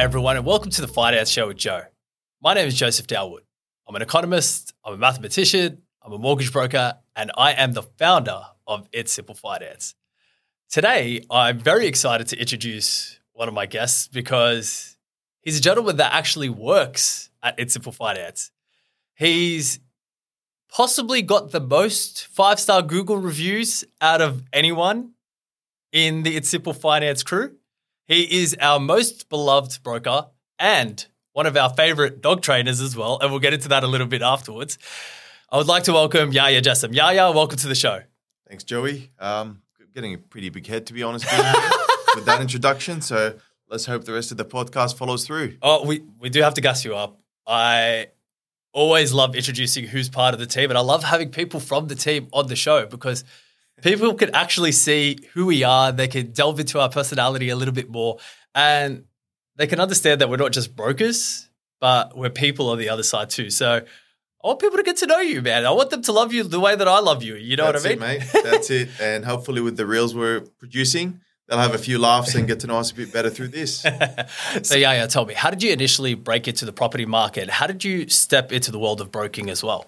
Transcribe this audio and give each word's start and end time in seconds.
Everyone, 0.00 0.38
and 0.38 0.46
welcome 0.46 0.70
to 0.70 0.80
the 0.80 0.88
Finance 0.88 1.28
Show 1.28 1.48
with 1.48 1.58
Joe. 1.58 1.82
My 2.40 2.54
name 2.54 2.66
is 2.66 2.74
Joseph 2.74 3.06
Dalwood. 3.06 3.42
I'm 3.86 3.94
an 3.94 4.00
economist, 4.00 4.72
I'm 4.82 4.94
a 4.94 4.96
mathematician, 4.96 5.82
I'm 6.02 6.12
a 6.14 6.18
mortgage 6.18 6.54
broker, 6.54 6.94
and 7.14 7.30
I 7.36 7.52
am 7.52 7.72
the 7.72 7.82
founder 7.82 8.40
of 8.66 8.88
It's 8.92 9.12
Simple 9.12 9.34
Finance. 9.34 9.94
Today, 10.70 11.22
I'm 11.30 11.58
very 11.58 11.86
excited 11.86 12.28
to 12.28 12.40
introduce 12.40 13.20
one 13.34 13.46
of 13.46 13.52
my 13.52 13.66
guests 13.66 14.08
because 14.08 14.96
he's 15.42 15.58
a 15.58 15.60
gentleman 15.60 15.98
that 15.98 16.14
actually 16.14 16.48
works 16.48 17.28
at 17.42 17.56
It's 17.58 17.74
Simple 17.74 17.92
Finance. 17.92 18.52
He's 19.12 19.80
possibly 20.72 21.20
got 21.20 21.50
the 21.50 21.60
most 21.60 22.26
five 22.28 22.58
star 22.58 22.80
Google 22.80 23.18
reviews 23.18 23.84
out 24.00 24.22
of 24.22 24.44
anyone 24.50 25.10
in 25.92 26.22
the 26.22 26.38
It's 26.38 26.48
Simple 26.48 26.72
Finance 26.72 27.22
crew. 27.22 27.56
He 28.10 28.42
is 28.42 28.56
our 28.60 28.80
most 28.80 29.28
beloved 29.28 29.84
broker 29.84 30.26
and 30.58 31.06
one 31.32 31.46
of 31.46 31.56
our 31.56 31.70
favorite 31.70 32.20
dog 32.20 32.42
trainers 32.42 32.80
as 32.80 32.96
well. 32.96 33.20
And 33.22 33.30
we'll 33.30 33.38
get 33.38 33.54
into 33.54 33.68
that 33.68 33.84
a 33.84 33.86
little 33.86 34.08
bit 34.08 34.20
afterwards. 34.20 34.78
I 35.48 35.58
would 35.58 35.68
like 35.68 35.84
to 35.84 35.92
welcome 35.92 36.32
Yahya 36.32 36.60
Jassem. 36.60 36.92
Yahya, 36.92 37.30
welcome 37.30 37.56
to 37.58 37.68
the 37.68 37.76
show. 37.76 38.02
Thanks, 38.48 38.64
Joey. 38.64 39.12
Um, 39.20 39.62
getting 39.94 40.14
a 40.14 40.18
pretty 40.18 40.48
big 40.48 40.66
head, 40.66 40.86
to 40.86 40.92
be 40.92 41.04
honest 41.04 41.24
with, 41.24 41.86
with 42.16 42.24
that 42.24 42.40
introduction. 42.40 43.00
So 43.00 43.36
let's 43.68 43.86
hope 43.86 44.06
the 44.06 44.12
rest 44.12 44.32
of 44.32 44.38
the 44.38 44.44
podcast 44.44 44.96
follows 44.96 45.24
through. 45.24 45.58
Oh, 45.62 45.86
we, 45.86 46.02
we 46.18 46.30
do 46.30 46.42
have 46.42 46.54
to 46.54 46.60
gas 46.60 46.84
you 46.84 46.96
up. 46.96 47.20
I 47.46 48.08
always 48.72 49.12
love 49.12 49.36
introducing 49.36 49.86
who's 49.86 50.08
part 50.08 50.34
of 50.34 50.40
the 50.40 50.46
team, 50.46 50.68
and 50.72 50.76
I 50.76 50.80
love 50.80 51.04
having 51.04 51.30
people 51.30 51.60
from 51.60 51.86
the 51.86 51.94
team 51.94 52.26
on 52.32 52.48
the 52.48 52.56
show 52.56 52.86
because– 52.86 53.22
people 53.82 54.14
can 54.14 54.34
actually 54.34 54.72
see 54.72 55.18
who 55.34 55.46
we 55.46 55.64
are. 55.64 55.92
They 55.92 56.08
can 56.08 56.32
delve 56.32 56.60
into 56.60 56.80
our 56.80 56.88
personality 56.88 57.48
a 57.48 57.56
little 57.56 57.74
bit 57.74 57.90
more, 57.90 58.18
and 58.54 59.04
they 59.56 59.66
can 59.66 59.80
understand 59.80 60.20
that 60.20 60.30
we're 60.30 60.36
not 60.36 60.52
just 60.52 60.74
brokers, 60.74 61.48
but 61.80 62.16
we're 62.16 62.30
people 62.30 62.70
on 62.70 62.78
the 62.78 62.88
other 62.88 63.02
side 63.02 63.30
too. 63.30 63.50
So 63.50 63.82
I 64.42 64.46
want 64.46 64.58
people 64.58 64.78
to 64.78 64.82
get 64.82 64.96
to 64.98 65.06
know 65.06 65.18
you, 65.18 65.42
man. 65.42 65.66
I 65.66 65.70
want 65.70 65.90
them 65.90 66.00
to 66.02 66.12
love 66.12 66.32
you 66.32 66.42
the 66.44 66.60
way 66.60 66.74
that 66.74 66.88
I 66.88 67.00
love 67.00 67.22
you. 67.22 67.34
You 67.34 67.56
know 67.56 67.70
That's 67.70 67.84
what 67.84 67.92
I 67.92 67.94
mean, 67.96 68.22
it, 68.22 68.34
mate? 68.34 68.42
That's 68.44 68.70
it. 68.70 68.88
And 68.98 69.24
hopefully, 69.24 69.60
with 69.60 69.76
the 69.76 69.84
reels 69.84 70.14
we're 70.14 70.40
producing, 70.40 71.20
they'll 71.46 71.58
have 71.58 71.74
a 71.74 71.78
few 71.78 71.98
laughs 71.98 72.34
and 72.34 72.46
get 72.46 72.60
to 72.60 72.66
know 72.66 72.78
us 72.78 72.90
a 72.90 72.94
bit 72.94 73.12
better 73.12 73.28
through 73.28 73.48
this. 73.48 73.80
so 74.62 74.76
yeah, 74.76 74.92
yeah. 74.92 75.06
Tell 75.06 75.26
me, 75.26 75.34
how 75.34 75.50
did 75.50 75.62
you 75.62 75.72
initially 75.72 76.14
break 76.14 76.48
into 76.48 76.64
the 76.64 76.72
property 76.72 77.04
market? 77.04 77.50
How 77.50 77.66
did 77.66 77.84
you 77.84 78.08
step 78.08 78.50
into 78.50 78.70
the 78.70 78.78
world 78.78 79.02
of 79.02 79.12
broking 79.12 79.50
as 79.50 79.62
well? 79.62 79.86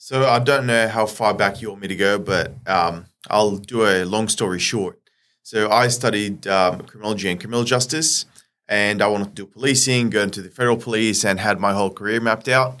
So 0.00 0.28
I 0.28 0.38
don't 0.38 0.66
know 0.66 0.86
how 0.86 1.06
far 1.06 1.34
back 1.34 1.60
you 1.60 1.70
want 1.70 1.82
me 1.82 1.88
to 1.88 1.96
go, 1.96 2.20
but 2.20 2.54
um, 2.68 3.06
I'll 3.28 3.56
do 3.56 3.84
a 3.84 4.04
long 4.04 4.28
story 4.28 4.60
short. 4.60 5.00
So 5.42 5.70
I 5.70 5.88
studied 5.88 6.46
um, 6.46 6.82
criminology 6.82 7.28
and 7.28 7.40
criminal 7.40 7.64
justice, 7.64 8.24
and 8.68 9.02
I 9.02 9.08
wanted 9.08 9.34
to 9.34 9.42
do 9.42 9.46
policing, 9.46 10.10
go 10.10 10.22
into 10.22 10.40
the 10.40 10.50
federal 10.50 10.76
police, 10.76 11.24
and 11.24 11.40
had 11.40 11.58
my 11.58 11.72
whole 11.72 11.90
career 11.90 12.20
mapped 12.20 12.46
out. 12.46 12.80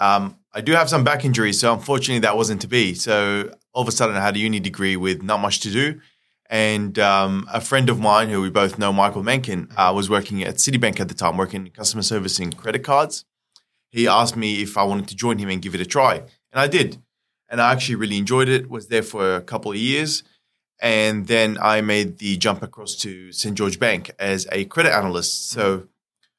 Um, 0.00 0.38
I 0.52 0.60
do 0.60 0.72
have 0.72 0.90
some 0.90 1.04
back 1.04 1.24
injuries, 1.24 1.60
so 1.60 1.72
unfortunately 1.72 2.18
that 2.20 2.36
wasn't 2.36 2.60
to 2.62 2.66
be. 2.66 2.94
So 2.94 3.54
all 3.72 3.82
of 3.82 3.88
a 3.88 3.92
sudden 3.92 4.16
I 4.16 4.20
had 4.20 4.34
a 4.34 4.40
uni 4.40 4.58
degree 4.58 4.96
with 4.96 5.22
not 5.22 5.38
much 5.38 5.60
to 5.60 5.70
do. 5.70 6.00
And 6.50 6.98
um, 6.98 7.46
a 7.52 7.60
friend 7.60 7.88
of 7.88 8.00
mine, 8.00 8.28
who 8.28 8.42
we 8.42 8.50
both 8.50 8.76
know, 8.76 8.92
Michael 8.92 9.22
Mencken, 9.22 9.68
uh, 9.76 9.92
was 9.94 10.10
working 10.10 10.42
at 10.42 10.56
Citibank 10.56 10.98
at 10.98 11.08
the 11.08 11.14
time, 11.14 11.36
working 11.36 11.66
in 11.66 11.72
customer 11.72 12.02
servicing 12.02 12.52
credit 12.52 12.82
cards. 12.82 13.24
He 13.90 14.08
asked 14.08 14.36
me 14.36 14.62
if 14.62 14.76
I 14.76 14.82
wanted 14.82 15.06
to 15.08 15.16
join 15.16 15.38
him 15.38 15.48
and 15.48 15.62
give 15.62 15.74
it 15.74 15.80
a 15.80 15.86
try. 15.86 16.22
And 16.52 16.60
I 16.60 16.66
did. 16.66 16.98
And 17.48 17.60
I 17.60 17.72
actually 17.72 17.94
really 17.96 18.18
enjoyed 18.18 18.48
it, 18.48 18.68
was 18.68 18.88
there 18.88 19.02
for 19.02 19.36
a 19.36 19.40
couple 19.40 19.70
of 19.70 19.76
years. 19.76 20.24
And 20.80 21.26
then 21.26 21.58
I 21.60 21.80
made 21.80 22.18
the 22.18 22.36
jump 22.36 22.62
across 22.62 22.96
to 22.96 23.32
St. 23.32 23.56
George 23.56 23.78
Bank 23.78 24.10
as 24.18 24.46
a 24.52 24.64
credit 24.66 24.94
analyst. 24.94 25.50
So 25.50 25.88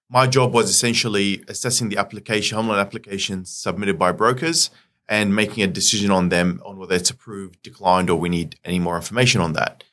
my 0.10 0.28
job 0.28 0.54
was 0.54 0.70
essentially 0.70 1.44
assessing 1.48 1.90
the 1.90 1.98
application, 1.98 2.56
home 2.56 2.68
loan 2.68 2.80
applications 2.80 3.50
submitted 3.50 3.98
by 3.98 4.12
brokers 4.12 4.70
and 5.10 5.36
making 5.36 5.64
a 5.64 5.68
decision 5.68 6.12
on 6.12 6.30
them 6.30 6.62
on 6.66 6.78
whether 6.78 6.96
it's 6.96 7.10
approved, 7.10 7.62
declined, 7.64 8.10
or 8.10 8.20
we 8.20 8.30
need 8.30 8.60
any 8.64 8.80
more 8.80 8.96
information 8.96 9.42
on 9.42 9.54
that. 9.54 9.84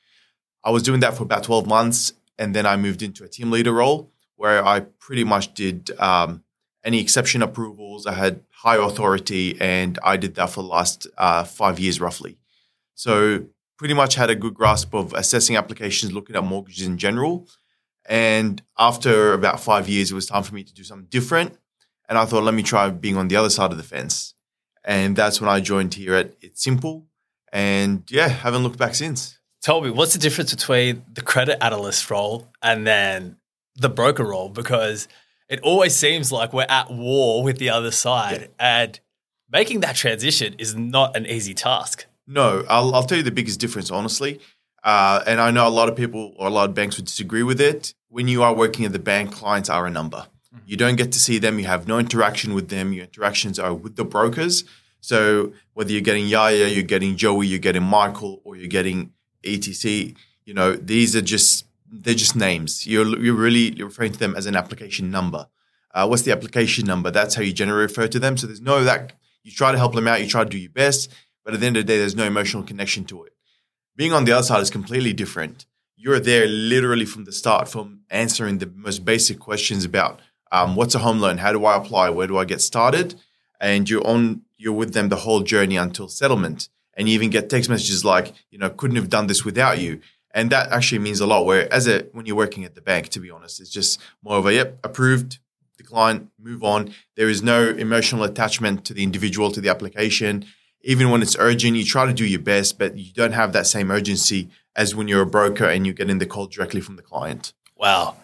I 0.64 0.70
was 0.70 0.82
doing 0.82 1.00
that 1.00 1.16
for 1.16 1.22
about 1.22 1.44
12 1.44 1.66
months. 1.66 2.12
And 2.38 2.54
then 2.54 2.66
I 2.66 2.76
moved 2.76 3.02
into 3.02 3.22
a 3.22 3.28
team 3.28 3.50
leader 3.50 3.72
role 3.72 4.10
where 4.36 4.64
I 4.64 4.80
pretty 4.80 5.22
much 5.22 5.54
did 5.54 5.92
um, 6.00 6.42
any 6.84 7.00
exception 7.00 7.42
approvals. 7.42 8.06
I 8.06 8.14
had 8.14 8.40
high 8.64 8.82
authority, 8.82 9.60
and 9.60 9.98
I 10.02 10.16
did 10.16 10.36
that 10.36 10.48
for 10.48 10.62
the 10.62 10.68
last 10.68 11.06
uh, 11.18 11.44
five 11.44 11.78
years 11.78 12.00
roughly. 12.00 12.38
So 12.94 13.44
pretty 13.76 13.92
much 13.92 14.14
had 14.14 14.30
a 14.30 14.34
good 14.34 14.54
grasp 14.54 14.94
of 14.94 15.12
assessing 15.12 15.56
applications, 15.56 16.14
looking 16.14 16.34
at 16.34 16.44
mortgages 16.44 16.86
in 16.86 16.96
general. 16.96 17.46
And 18.06 18.62
after 18.78 19.34
about 19.34 19.60
five 19.60 19.86
years, 19.86 20.10
it 20.10 20.14
was 20.14 20.24
time 20.24 20.42
for 20.42 20.54
me 20.54 20.64
to 20.64 20.72
do 20.72 20.82
something 20.82 21.08
different. 21.10 21.58
And 22.08 22.16
I 22.16 22.24
thought, 22.24 22.42
let 22.42 22.54
me 22.54 22.62
try 22.62 22.88
being 22.88 23.18
on 23.18 23.28
the 23.28 23.36
other 23.36 23.50
side 23.50 23.70
of 23.70 23.76
the 23.76 23.82
fence. 23.82 24.34
And 24.82 25.14
that's 25.14 25.42
when 25.42 25.50
I 25.50 25.60
joined 25.60 25.92
here 25.92 26.14
at 26.14 26.34
It's 26.40 26.62
Simple. 26.62 27.06
And 27.52 28.02
yeah, 28.10 28.28
haven't 28.28 28.62
looked 28.62 28.78
back 28.78 28.94
since. 28.94 29.38
Tell 29.60 29.82
me, 29.82 29.90
what's 29.90 30.14
the 30.14 30.18
difference 30.18 30.54
between 30.54 31.04
the 31.12 31.22
credit 31.22 31.62
analyst 31.62 32.10
role 32.10 32.50
and 32.62 32.86
then 32.86 33.36
the 33.76 33.90
broker 33.90 34.24
role? 34.24 34.48
Because– 34.48 35.06
it 35.48 35.60
always 35.60 35.94
seems 35.94 36.32
like 36.32 36.52
we're 36.52 36.66
at 36.68 36.90
war 36.90 37.42
with 37.42 37.58
the 37.58 37.70
other 37.70 37.90
side. 37.90 38.50
Yeah. 38.58 38.82
And 38.82 39.00
making 39.50 39.80
that 39.80 39.96
transition 39.96 40.54
is 40.58 40.74
not 40.74 41.16
an 41.16 41.26
easy 41.26 41.54
task. 41.54 42.06
No, 42.26 42.64
I'll, 42.68 42.94
I'll 42.94 43.02
tell 43.02 43.18
you 43.18 43.24
the 43.24 43.30
biggest 43.30 43.60
difference, 43.60 43.90
honestly. 43.90 44.40
Uh, 44.82 45.22
and 45.26 45.40
I 45.40 45.50
know 45.50 45.66
a 45.66 45.70
lot 45.70 45.88
of 45.88 45.96
people 45.96 46.34
or 46.36 46.46
a 46.46 46.50
lot 46.50 46.68
of 46.68 46.74
banks 46.74 46.96
would 46.96 47.06
disagree 47.06 47.42
with 47.42 47.60
it. 47.60 47.94
When 48.08 48.28
you 48.28 48.42
are 48.42 48.54
working 48.54 48.84
at 48.84 48.92
the 48.92 48.98
bank, 48.98 49.32
clients 49.32 49.68
are 49.70 49.86
a 49.86 49.90
number. 49.90 50.26
Mm-hmm. 50.54 50.58
You 50.66 50.76
don't 50.76 50.96
get 50.96 51.12
to 51.12 51.18
see 51.18 51.38
them. 51.38 51.58
You 51.58 51.66
have 51.66 51.88
no 51.88 51.98
interaction 51.98 52.54
with 52.54 52.68
them. 52.68 52.92
Your 52.92 53.04
interactions 53.04 53.58
are 53.58 53.74
with 53.74 53.96
the 53.96 54.04
brokers. 54.04 54.64
So 55.00 55.52
whether 55.74 55.92
you're 55.92 56.00
getting 56.00 56.26
Yahya, 56.26 56.68
you're 56.68 56.82
getting 56.82 57.16
Joey, 57.16 57.46
you're 57.46 57.58
getting 57.58 57.82
Michael, 57.82 58.40
or 58.44 58.56
you're 58.56 58.68
getting 58.68 59.12
ETC, 59.42 60.16
you 60.44 60.54
know, 60.54 60.74
these 60.74 61.14
are 61.14 61.22
just 61.22 61.63
they're 61.90 62.14
just 62.14 62.36
names. 62.36 62.86
You're 62.86 63.18
you're 63.18 63.34
really 63.34 63.70
referring 63.82 64.12
to 64.12 64.18
them 64.18 64.34
as 64.36 64.46
an 64.46 64.56
application 64.56 65.10
number. 65.10 65.48
Uh, 65.92 66.06
what's 66.06 66.22
the 66.22 66.32
application 66.32 66.86
number? 66.86 67.10
That's 67.10 67.34
how 67.34 67.42
you 67.42 67.52
generally 67.52 67.82
refer 67.82 68.08
to 68.08 68.18
them. 68.18 68.36
So 68.36 68.46
there's 68.46 68.60
no 68.60 68.82
that 68.84 69.12
you 69.44 69.52
try 69.52 69.72
to 69.72 69.78
help 69.78 69.94
them 69.94 70.08
out, 70.08 70.20
you 70.20 70.28
try 70.28 70.42
to 70.42 70.50
do 70.50 70.58
your 70.58 70.70
best, 70.70 71.12
but 71.44 71.54
at 71.54 71.60
the 71.60 71.66
end 71.66 71.76
of 71.76 71.86
the 71.86 71.92
day, 71.92 71.98
there's 71.98 72.16
no 72.16 72.24
emotional 72.24 72.62
connection 72.62 73.04
to 73.04 73.24
it. 73.24 73.34
Being 73.94 74.12
on 74.12 74.24
the 74.24 74.32
other 74.32 74.42
side 74.42 74.62
is 74.62 74.70
completely 74.70 75.12
different. 75.12 75.66
You're 75.96 76.18
there 76.18 76.46
literally 76.46 77.04
from 77.04 77.24
the 77.24 77.32
start, 77.32 77.68
from 77.68 78.00
answering 78.10 78.58
the 78.58 78.66
most 78.74 79.04
basic 79.04 79.38
questions 79.38 79.84
about 79.84 80.20
um, 80.50 80.74
what's 80.76 80.94
a 80.94 81.00
home 81.00 81.20
loan, 81.20 81.38
how 81.38 81.52
do 81.52 81.64
I 81.64 81.76
apply, 81.76 82.10
where 82.10 82.26
do 82.26 82.38
I 82.38 82.44
get 82.44 82.60
started, 82.60 83.14
and 83.60 83.88
you're 83.88 84.06
on 84.06 84.42
you're 84.56 84.72
with 84.72 84.94
them 84.94 85.10
the 85.10 85.16
whole 85.16 85.40
journey 85.40 85.76
until 85.76 86.08
settlement. 86.08 86.68
And 86.96 87.08
you 87.08 87.14
even 87.14 87.30
get 87.30 87.50
text 87.50 87.68
messages 87.68 88.04
like, 88.04 88.32
you 88.50 88.58
know, 88.58 88.70
couldn't 88.70 88.96
have 88.96 89.10
done 89.10 89.26
this 89.26 89.44
without 89.44 89.80
you 89.80 90.00
and 90.34 90.50
that 90.50 90.70
actually 90.72 90.98
means 90.98 91.20
a 91.20 91.26
lot. 91.26 91.46
Where 91.46 91.72
as 91.72 91.86
a 91.86 92.00
when 92.12 92.26
you're 92.26 92.36
working 92.36 92.64
at 92.64 92.74
the 92.74 92.82
bank, 92.82 93.08
to 93.10 93.20
be 93.20 93.30
honest, 93.30 93.60
it's 93.60 93.70
just 93.70 94.00
more 94.22 94.36
of 94.36 94.46
a 94.46 94.52
yep, 94.52 94.78
approved, 94.84 95.38
decline, 95.78 96.30
move 96.38 96.62
on. 96.62 96.92
There 97.16 97.28
is 97.28 97.42
no 97.42 97.68
emotional 97.68 98.24
attachment 98.24 98.84
to 98.86 98.94
the 98.94 99.02
individual 99.02 99.50
to 99.52 99.60
the 99.60 99.68
application. 99.68 100.44
Even 100.82 101.10
when 101.10 101.22
it's 101.22 101.36
urgent, 101.38 101.76
you 101.76 101.84
try 101.84 102.04
to 102.04 102.12
do 102.12 102.26
your 102.26 102.40
best, 102.40 102.78
but 102.78 102.98
you 102.98 103.12
don't 103.14 103.32
have 103.32 103.54
that 103.54 103.66
same 103.66 103.90
urgency 103.90 104.50
as 104.76 104.94
when 104.94 105.08
you're 105.08 105.22
a 105.22 105.26
broker 105.26 105.64
and 105.64 105.86
you're 105.86 105.94
getting 105.94 106.18
the 106.18 106.26
call 106.26 106.46
directly 106.46 106.80
from 106.80 106.96
the 106.96 107.02
client. 107.02 107.54
Wow. 107.76 108.16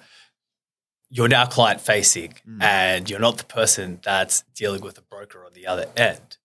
You're 1.09 1.29
now 1.29 1.47
client 1.47 1.81
facing 1.81 2.35
mm. 2.47 2.63
and 2.63 3.09
you're 3.09 3.21
not 3.21 3.39
the 3.39 3.45
person 3.45 4.01
that's 4.03 4.45
dealing 4.55 4.83
with 4.83 4.99
a 4.99 5.03
broker 5.03 5.45
on 5.45 5.55
the 5.55 5.67
other 5.67 5.87
end. 5.97 6.37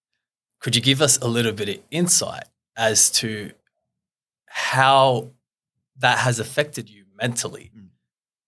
Could 0.59 0.76
you 0.76 0.82
give 0.82 1.02
us 1.02 1.18
a 1.18 1.28
little 1.28 1.52
bit 1.52 1.70
of 1.70 1.78
insight 1.92 2.46
as 2.78 3.12
to 3.12 3.52
how 4.47 5.32
that 5.98 6.20
has 6.20 6.40
affected 6.40 6.90
you 6.90 7.06
mentally. 7.20 7.72
Mm. 7.78 7.88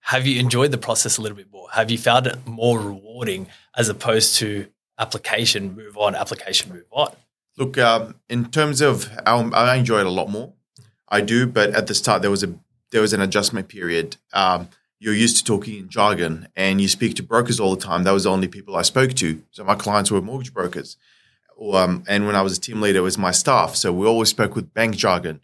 Have 0.02 0.26
you 0.26 0.40
enjoyed 0.40 0.72
the 0.72 0.78
process 0.78 1.18
a 1.18 1.22
little 1.22 1.38
bit 1.38 1.52
more? 1.52 1.68
Have 1.74 1.92
you 1.92 1.98
found 1.98 2.28
it 2.28 2.48
more 2.48 2.80
rewarding 2.80 3.48
as 3.76 3.90
opposed 3.90 4.38
to 4.38 4.68
application, 4.98 5.76
move 5.76 5.98
on, 5.98 6.16
application, 6.16 6.72
move 6.72 6.86
on? 6.92 7.14
Look, 7.58 7.78
um, 7.78 8.16
in 8.30 8.46
terms 8.46 8.82
of, 8.82 9.10
um, 9.26 9.52
I 9.54 9.76
enjoy 9.76 10.00
it 10.00 10.06
a 10.06 10.12
lot 10.12 10.30
more. 10.30 10.54
I 11.10 11.22
do, 11.22 11.48
but 11.48 11.72
at 11.72 11.88
the 11.88 11.96
start 11.96 12.22
there 12.22 12.32
was 12.32 12.44
a 12.44 12.54
there 12.92 13.02
was 13.02 13.14
an 13.14 13.22
adjustment 13.22 13.68
period. 13.68 14.16
Um, 14.32 14.70
you're 15.00 15.14
used 15.14 15.38
to 15.38 15.44
talking 15.44 15.78
in 15.78 15.90
jargon, 15.90 16.48
and 16.56 16.80
you 16.80 16.88
speak 16.88 17.16
to 17.16 17.24
brokers 17.24 17.60
all 17.60 17.76
the 17.76 17.82
time. 17.82 18.04
That 18.04 18.12
was 18.12 18.24
the 18.24 18.32
only 18.32 18.48
people 18.48 18.76
I 18.76 18.82
spoke 18.82 19.14
to. 19.16 19.44
So 19.52 19.64
my 19.64 19.76
clients 19.76 20.10
were 20.10 20.22
mortgage 20.22 20.54
brokers, 20.54 20.98
um, 21.74 22.04
and 22.08 22.26
when 22.26 22.36
I 22.36 22.42
was 22.42 22.58
a 22.58 22.62
team 22.62 22.82
leader, 22.82 23.00
it 23.00 23.02
was 23.02 23.18
my 23.18 23.32
staff. 23.32 23.76
So 23.76 23.92
we 23.92 24.08
always 24.08 24.30
spoke 24.30 24.56
with 24.56 24.74
bank 24.74 24.96
jargon. 24.96 25.42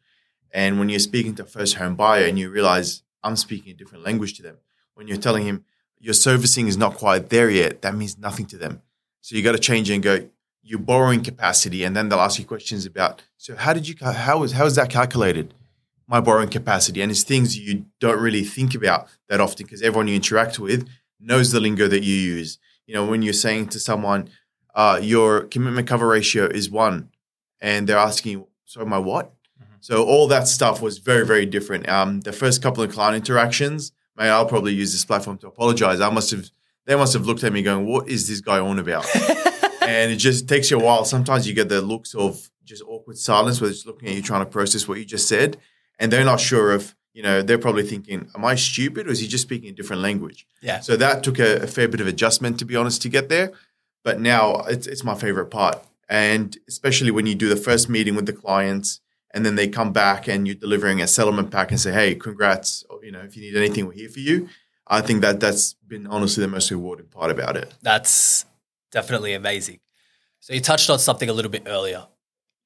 And 0.54 0.80
when 0.80 0.90
you're 0.90 1.00
speaking 1.00 1.36
to 1.36 1.44
a 1.44 1.46
first 1.46 1.76
home 1.76 1.96
buyer 1.96 2.26
and 2.26 2.38
you 2.38 2.50
realize 2.50 3.04
I'm 3.24 3.36
speaking 3.36 3.72
a 3.72 3.76
different 3.76 4.06
language 4.06 4.36
to 4.36 4.44
them, 4.44 4.58
when 4.94 5.08
you're 5.08 5.18
telling 5.18 5.46
him 5.46 5.66
your 6.00 6.14
servicing 6.14 6.68
is 6.68 6.78
not 6.78 6.96
quite 6.96 7.30
there 7.30 7.50
yet, 7.50 7.82
that 7.82 7.96
means 7.96 8.18
nothing 8.18 8.46
to 8.48 8.58
them. 8.58 8.82
So 9.22 9.36
you 9.36 9.42
got 9.42 9.54
to 9.54 9.60
change 9.60 9.90
and 9.90 10.04
go, 10.04 10.30
you're 10.62 10.80
borrowing 10.80 11.24
capacity. 11.24 11.84
And 11.84 11.96
then 11.96 12.10
they'll 12.10 12.20
ask 12.20 12.40
you 12.40 12.46
questions 12.46 12.86
about, 12.86 13.24
so 13.38 13.56
how 13.56 13.74
did 13.74 13.88
you, 13.88 13.96
how 14.02 14.44
is, 14.44 14.52
how 14.54 14.66
is 14.66 14.76
that 14.76 14.90
calculated? 14.90 15.54
my 16.08 16.20
borrowing 16.20 16.50
capacity, 16.50 17.02
and 17.02 17.12
it's 17.12 17.24
things 17.24 17.58
you 17.58 17.86
don't 18.00 18.20
really 18.20 18.44
think 18.44 18.76
about 18.76 19.08
that 19.30 19.40
often 19.40 19.66
because 19.66 19.82
everyone 19.82 20.08
you 20.08 20.16
interact 20.16 20.60
with 20.60 20.88
knows 21.20 21.52
the 21.52 21.60
lingo 21.60 21.88
that 21.88 22.04
you 22.04 22.16
use. 22.16 22.60
You 22.86 22.94
know, 22.94 23.06
when 23.06 23.22
you're 23.22 23.34
saying 23.34 23.70
to 23.70 23.80
someone, 23.80 24.30
uh, 24.76 25.00
"Your 25.02 25.42
commitment 25.42 25.88
cover 25.88 26.08
ratio 26.08 26.46
is 26.46 26.70
one," 26.70 27.10
and 27.62 27.88
they're 27.88 27.98
asking 27.98 28.46
"So 28.66 28.86
my 28.86 28.98
what?" 28.98 29.34
So 29.84 30.06
all 30.06 30.30
that 30.30 30.48
stuff 30.48 30.82
was 30.82 31.00
very, 31.00 31.26
very 31.26 31.46
different. 31.46 31.90
Um, 31.90 32.22
the 32.22 32.32
first 32.32 32.62
couple 32.62 32.82
of 32.86 32.94
client 32.94 33.18
interactions, 33.18 33.92
man, 34.16 34.32
I'll 34.32 34.46
probably 34.46 34.74
use 34.74 34.94
this 34.94 35.04
platform 35.04 35.38
to 35.40 35.48
apologize. 35.48 36.00
I 36.00 36.10
must 36.10 36.32
have, 36.32 36.50
they 36.86 36.96
must 36.96 37.12
have 37.12 37.26
looked 37.26 37.44
at 37.44 37.52
me 37.52 37.64
going, 37.64 37.86
"What 37.86 38.08
is 38.08 38.30
this 38.30 38.40
guy 38.40 38.60
on 38.60 38.80
about?" 38.80 39.06
and 39.82 40.10
it 40.10 40.16
just 40.16 40.48
takes 40.48 40.72
you 40.72 40.80
a 40.80 40.82
while. 40.82 41.04
Sometimes 41.04 41.46
you 41.46 41.54
get 41.54 41.68
the 41.68 41.82
looks 41.82 42.16
of 42.16 42.50
just 42.64 42.82
awkward 42.88 43.18
silence 43.18 43.60
where 43.60 43.70
it's 43.70 43.86
looking 43.86 44.08
at 44.08 44.16
you 44.16 44.22
trying 44.22 44.40
to 44.46 44.50
process 44.50 44.88
what 44.88 45.00
you 45.00 45.04
just 45.04 45.28
said, 45.28 45.58
and 46.00 46.14
they're 46.14 46.24
not 46.24 46.40
sure 46.40 46.72
if 46.72 46.96
you 47.14 47.22
know. 47.22 47.42
They're 47.42 47.58
probably 47.58 47.84
thinking, 47.84 48.30
"Am 48.36 48.46
I 48.46 48.56
stupid, 48.56 49.08
or 49.08 49.12
is 49.12 49.20
he 49.20 49.28
just 49.28 49.42
speaking 49.42 49.68
a 49.68 49.74
different 49.74 50.02
language?" 50.02 50.48
yeah. 50.62 50.80
So 50.80 50.96
that 50.96 51.24
took 51.24 51.40
a, 51.40 51.58
a 51.58 51.68
fair 51.68 51.90
bit 51.90 52.00
of 52.00 52.08
adjustment, 52.08 52.58
to 52.60 52.66
be 52.66 52.78
honest, 52.78 53.02
to 53.02 53.10
get 53.10 53.28
there. 53.28 53.52
But 54.02 54.22
now 54.22 54.62
it's, 54.62 54.88
it's 54.88 55.04
my 55.04 55.16
favorite 55.16 55.48
part. 55.48 55.84
And 56.08 56.58
especially 56.70 57.12
when 57.12 57.26
you 57.26 57.36
do 57.36 57.50
the 57.50 57.58
first 57.58 57.90
meeting 57.90 58.16
with 58.16 58.28
the 58.28 58.34
clients 58.34 59.02
and 59.34 59.46
then 59.46 59.56
they 59.56 59.68
come 59.68 59.92
back 59.92 60.28
and 60.28 60.48
you're 60.48 60.56
delivering 60.56 61.02
a 61.02 61.08
settlement 61.08 61.52
pack 61.52 61.72
and 61.72 61.80
say, 61.80 61.92
hey, 61.92 62.16
congrats. 62.16 62.84
Or, 62.90 63.04
you 63.04 63.12
know, 63.12 63.22
if 63.22 63.36
you 63.36 63.42
need 63.42 63.58
anything, 63.58 63.88
we're 63.88 63.94
here 63.94 64.10
for 64.10 64.20
you. 64.20 64.48
I 64.88 65.02
think 65.02 65.22
that 65.22 65.40
that's 65.40 65.74
been 65.74 66.06
honestly 66.08 66.42
the 66.42 66.48
most 66.48 66.70
rewarding 66.70 67.08
part 67.08 67.32
about 67.32 67.58
it. 67.58 67.74
That's 67.82 68.46
definitely 68.92 69.34
amazing. 69.34 69.80
So 70.40 70.54
you 70.54 70.60
touched 70.60 70.90
on 70.90 71.00
something 71.00 71.30
a 71.30 71.34
little 71.34 71.52
bit 71.52 71.64
earlier. 71.66 72.08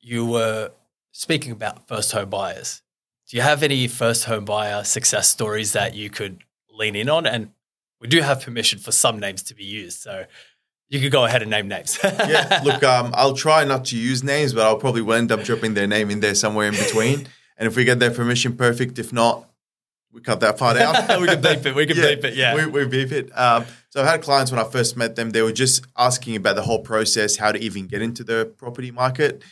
You 0.01 0.25
were 0.25 0.71
speaking 1.11 1.51
about 1.51 1.87
first 1.87 2.11
home 2.11 2.29
buyers. 2.29 2.81
Do 3.29 3.37
you 3.37 3.43
have 3.43 3.63
any 3.63 3.87
first 3.87 4.25
home 4.25 4.45
buyer 4.45 4.83
success 4.83 5.29
stories 5.29 5.73
that 5.73 5.95
you 5.95 6.09
could 6.09 6.43
lean 6.71 6.95
in 6.95 7.09
on? 7.09 7.25
And 7.25 7.51
we 8.01 8.07
do 8.07 8.21
have 8.21 8.41
permission 8.41 8.79
for 8.79 8.91
some 8.91 9.19
names 9.19 9.43
to 9.43 9.55
be 9.55 9.63
used. 9.63 9.99
So 9.99 10.25
you 10.89 10.99
could 10.99 11.11
go 11.11 11.25
ahead 11.25 11.41
and 11.41 11.51
name 11.51 11.67
names. 11.67 11.99
yeah, 12.03 12.61
look, 12.63 12.83
um, 12.83 13.11
I'll 13.13 13.35
try 13.35 13.63
not 13.63 13.85
to 13.85 13.97
use 13.97 14.23
names, 14.23 14.53
but 14.53 14.65
I'll 14.65 14.77
probably 14.77 15.15
end 15.15 15.31
up 15.31 15.43
dropping 15.43 15.73
their 15.73 15.87
name 15.87 16.09
in 16.09 16.19
there 16.19 16.35
somewhere 16.35 16.67
in 16.67 16.73
between. 16.73 17.27
and 17.57 17.67
if 17.67 17.75
we 17.75 17.83
get 17.83 17.99
their 17.99 18.11
permission, 18.11 18.55
perfect. 18.55 18.97
If 18.97 19.11
not, 19.11 19.49
we 20.13 20.21
cut 20.21 20.39
that 20.39 20.57
part 20.57 20.77
out. 20.77 21.19
we 21.21 21.27
can 21.27 21.41
beep 21.41 21.65
it. 21.65 21.75
We 21.75 21.85
can 21.85 21.97
beep 21.97 22.23
it. 22.23 22.35
Yeah. 22.35 22.55
We, 22.55 22.65
we 22.65 22.85
beep 22.85 23.11
it. 23.11 23.37
Um, 23.37 23.65
so 23.89 24.01
I've 24.01 24.07
had 24.07 24.21
clients 24.21 24.51
when 24.51 24.59
I 24.59 24.63
first 24.63 24.95
met 24.97 25.15
them, 25.15 25.31
they 25.31 25.41
were 25.41 25.51
just 25.51 25.85
asking 25.97 26.35
about 26.35 26.55
the 26.55 26.61
whole 26.61 26.81
process, 26.81 27.35
how 27.35 27.51
to 27.51 27.59
even 27.59 27.87
get 27.87 28.01
into 28.01 28.23
the 28.23 28.53
property 28.57 28.91
market. 28.91 29.43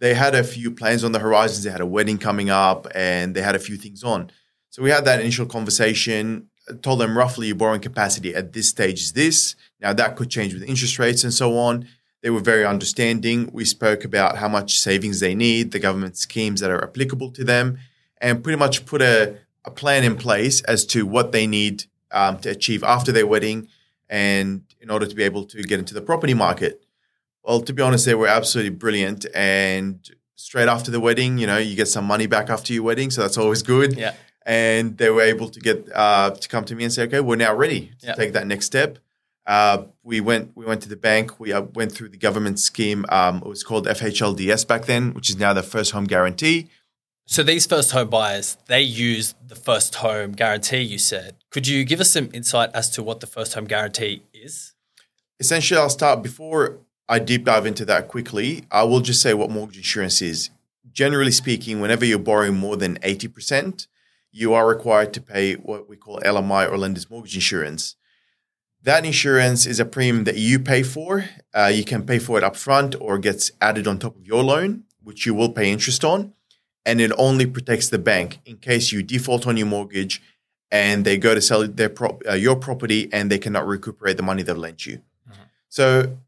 They 0.00 0.14
had 0.14 0.34
a 0.34 0.44
few 0.44 0.70
plans 0.70 1.04
on 1.04 1.12
the 1.12 1.18
horizons. 1.18 1.64
They 1.64 1.70
had 1.70 1.80
a 1.80 1.86
wedding 1.86 2.18
coming 2.18 2.50
up 2.50 2.86
and 2.94 3.34
they 3.34 3.42
had 3.42 3.56
a 3.56 3.58
few 3.58 3.76
things 3.76 4.02
on. 4.02 4.30
So 4.70 4.82
we 4.82 4.90
had 4.90 5.04
that 5.04 5.20
initial 5.20 5.46
conversation, 5.46 6.48
I 6.56 6.57
told 6.82 7.00
them 7.00 7.16
roughly 7.16 7.48
your 7.48 7.56
borrowing 7.56 7.80
capacity 7.80 8.34
at 8.34 8.52
this 8.52 8.68
stage 8.68 9.00
is 9.00 9.12
this. 9.12 9.56
Now 9.80 9.92
that 9.92 10.16
could 10.16 10.30
change 10.30 10.54
with 10.54 10.62
interest 10.62 10.98
rates 10.98 11.24
and 11.24 11.32
so 11.32 11.56
on. 11.58 11.86
They 12.22 12.30
were 12.30 12.40
very 12.40 12.64
understanding. 12.64 13.48
We 13.52 13.64
spoke 13.64 14.04
about 14.04 14.38
how 14.38 14.48
much 14.48 14.80
savings 14.80 15.20
they 15.20 15.34
need, 15.34 15.70
the 15.70 15.78
government 15.78 16.16
schemes 16.16 16.60
that 16.60 16.70
are 16.70 16.82
applicable 16.82 17.30
to 17.32 17.44
them, 17.44 17.78
and 18.20 18.42
pretty 18.42 18.58
much 18.58 18.86
put 18.86 19.02
a, 19.02 19.36
a 19.64 19.70
plan 19.70 20.02
in 20.02 20.16
place 20.16 20.60
as 20.62 20.84
to 20.86 21.06
what 21.06 21.32
they 21.32 21.46
need 21.46 21.84
um, 22.10 22.38
to 22.40 22.50
achieve 22.50 22.82
after 22.82 23.12
their 23.12 23.26
wedding 23.26 23.68
and 24.08 24.62
in 24.80 24.90
order 24.90 25.06
to 25.06 25.14
be 25.14 25.22
able 25.22 25.44
to 25.44 25.62
get 25.62 25.78
into 25.78 25.94
the 25.94 26.00
property 26.00 26.34
market. 26.34 26.84
Well, 27.44 27.60
to 27.60 27.72
be 27.72 27.82
honest, 27.82 28.04
they 28.04 28.14
were 28.14 28.26
absolutely 28.26 28.70
brilliant. 28.70 29.26
And 29.34 30.08
straight 30.34 30.68
after 30.68 30.90
the 30.90 31.00
wedding, 31.00 31.38
you 31.38 31.46
know, 31.46 31.58
you 31.58 31.76
get 31.76 31.88
some 31.88 32.04
money 32.04 32.26
back 32.26 32.50
after 32.50 32.72
your 32.72 32.82
wedding, 32.82 33.10
so 33.10 33.22
that's 33.22 33.38
always 33.38 33.62
good. 33.62 33.96
Yeah. 33.96 34.14
And 34.48 34.96
they 34.96 35.10
were 35.10 35.20
able 35.34 35.48
to 35.50 35.60
get 35.60 35.86
uh, 35.94 36.30
to 36.30 36.48
come 36.48 36.64
to 36.64 36.74
me 36.74 36.82
and 36.84 36.92
say, 36.92 37.02
"Okay, 37.04 37.20
we're 37.20 37.36
now 37.36 37.54
ready 37.54 37.92
to 38.00 38.06
Yeah. 38.08 38.14
take 38.14 38.32
that 38.32 38.46
next 38.46 38.64
step." 38.66 38.98
Uh, 39.46 39.84
we 40.02 40.20
went 40.20 40.44
we 40.56 40.64
went 40.64 40.80
to 40.82 40.88
the 40.88 40.96
bank. 40.96 41.38
We 41.38 41.52
uh, 41.52 41.62
went 41.80 41.92
through 41.92 42.08
the 42.08 42.16
government 42.16 42.58
scheme. 42.58 43.04
Um, 43.10 43.36
it 43.44 43.48
was 43.48 43.62
called 43.62 43.86
FHLDS 43.86 44.66
back 44.66 44.86
then, 44.86 45.12
which 45.12 45.28
is 45.28 45.36
now 45.38 45.52
the 45.52 45.62
first 45.62 45.90
home 45.92 46.04
guarantee. 46.06 46.68
So 47.26 47.42
these 47.42 47.66
first 47.66 47.90
home 47.90 48.08
buyers, 48.08 48.56
they 48.68 48.80
use 48.80 49.34
the 49.46 49.54
first 49.54 49.96
home 49.96 50.32
guarantee, 50.32 50.80
you 50.80 50.98
said. 50.98 51.36
Could 51.50 51.66
you 51.68 51.84
give 51.84 52.00
us 52.00 52.10
some 52.10 52.30
insight 52.32 52.70
as 52.72 52.88
to 52.90 53.02
what 53.02 53.20
the 53.20 53.26
first 53.26 53.52
home 53.54 53.66
guarantee 53.66 54.22
is? 54.32 54.72
essentially 55.40 55.78
I'll 55.78 55.88
start 55.90 56.20
before 56.22 56.78
I 57.08 57.18
deep 57.20 57.44
dive 57.44 57.64
into 57.66 57.84
that 57.84 58.08
quickly. 58.08 58.64
I 58.72 58.82
will 58.84 59.00
just 59.00 59.20
say 59.22 59.34
what 59.34 59.50
mortgage 59.50 59.76
insurance 59.76 60.20
is. 60.20 60.50
Generally 60.92 61.30
speaking, 61.32 61.80
whenever 61.80 62.04
you're 62.04 62.18
borrowing 62.18 62.56
more 62.56 62.76
than 62.76 62.96
80%, 63.00 63.86
you 64.30 64.54
are 64.54 64.66
required 64.68 65.12
to 65.14 65.20
pay 65.20 65.54
what 65.54 65.88
we 65.88 65.96
call 65.96 66.20
LMI 66.20 66.70
or 66.70 66.78
lender's 66.78 67.08
mortgage 67.10 67.34
insurance. 67.34 67.96
That 68.82 69.04
insurance 69.04 69.66
is 69.66 69.80
a 69.80 69.84
premium 69.84 70.24
that 70.24 70.36
you 70.36 70.58
pay 70.58 70.82
for. 70.82 71.24
Uh, 71.52 71.70
you 71.74 71.84
can 71.84 72.04
pay 72.04 72.18
for 72.18 72.38
it 72.38 72.44
upfront 72.44 72.94
or 73.00 73.18
gets 73.18 73.50
added 73.60 73.86
on 73.86 73.98
top 73.98 74.16
of 74.16 74.26
your 74.26 74.44
loan, 74.44 74.84
which 75.02 75.26
you 75.26 75.34
will 75.34 75.50
pay 75.50 75.70
interest 75.70 76.04
on. 76.04 76.32
And 76.86 77.00
it 77.00 77.12
only 77.18 77.46
protects 77.46 77.88
the 77.88 77.98
bank 77.98 78.38
in 78.46 78.56
case 78.58 78.92
you 78.92 79.02
default 79.02 79.46
on 79.46 79.56
your 79.56 79.66
mortgage 79.66 80.22
and 80.70 81.04
they 81.04 81.18
go 81.18 81.34
to 81.34 81.40
sell 81.40 81.66
their 81.66 81.88
prop, 81.88 82.22
uh, 82.28 82.34
your 82.34 82.56
property 82.56 83.08
and 83.12 83.30
they 83.30 83.38
cannot 83.38 83.66
recuperate 83.66 84.16
the 84.16 84.22
money 84.22 84.42
they've 84.42 84.56
lent 84.56 84.86
you. 84.86 85.00
So 85.68 86.18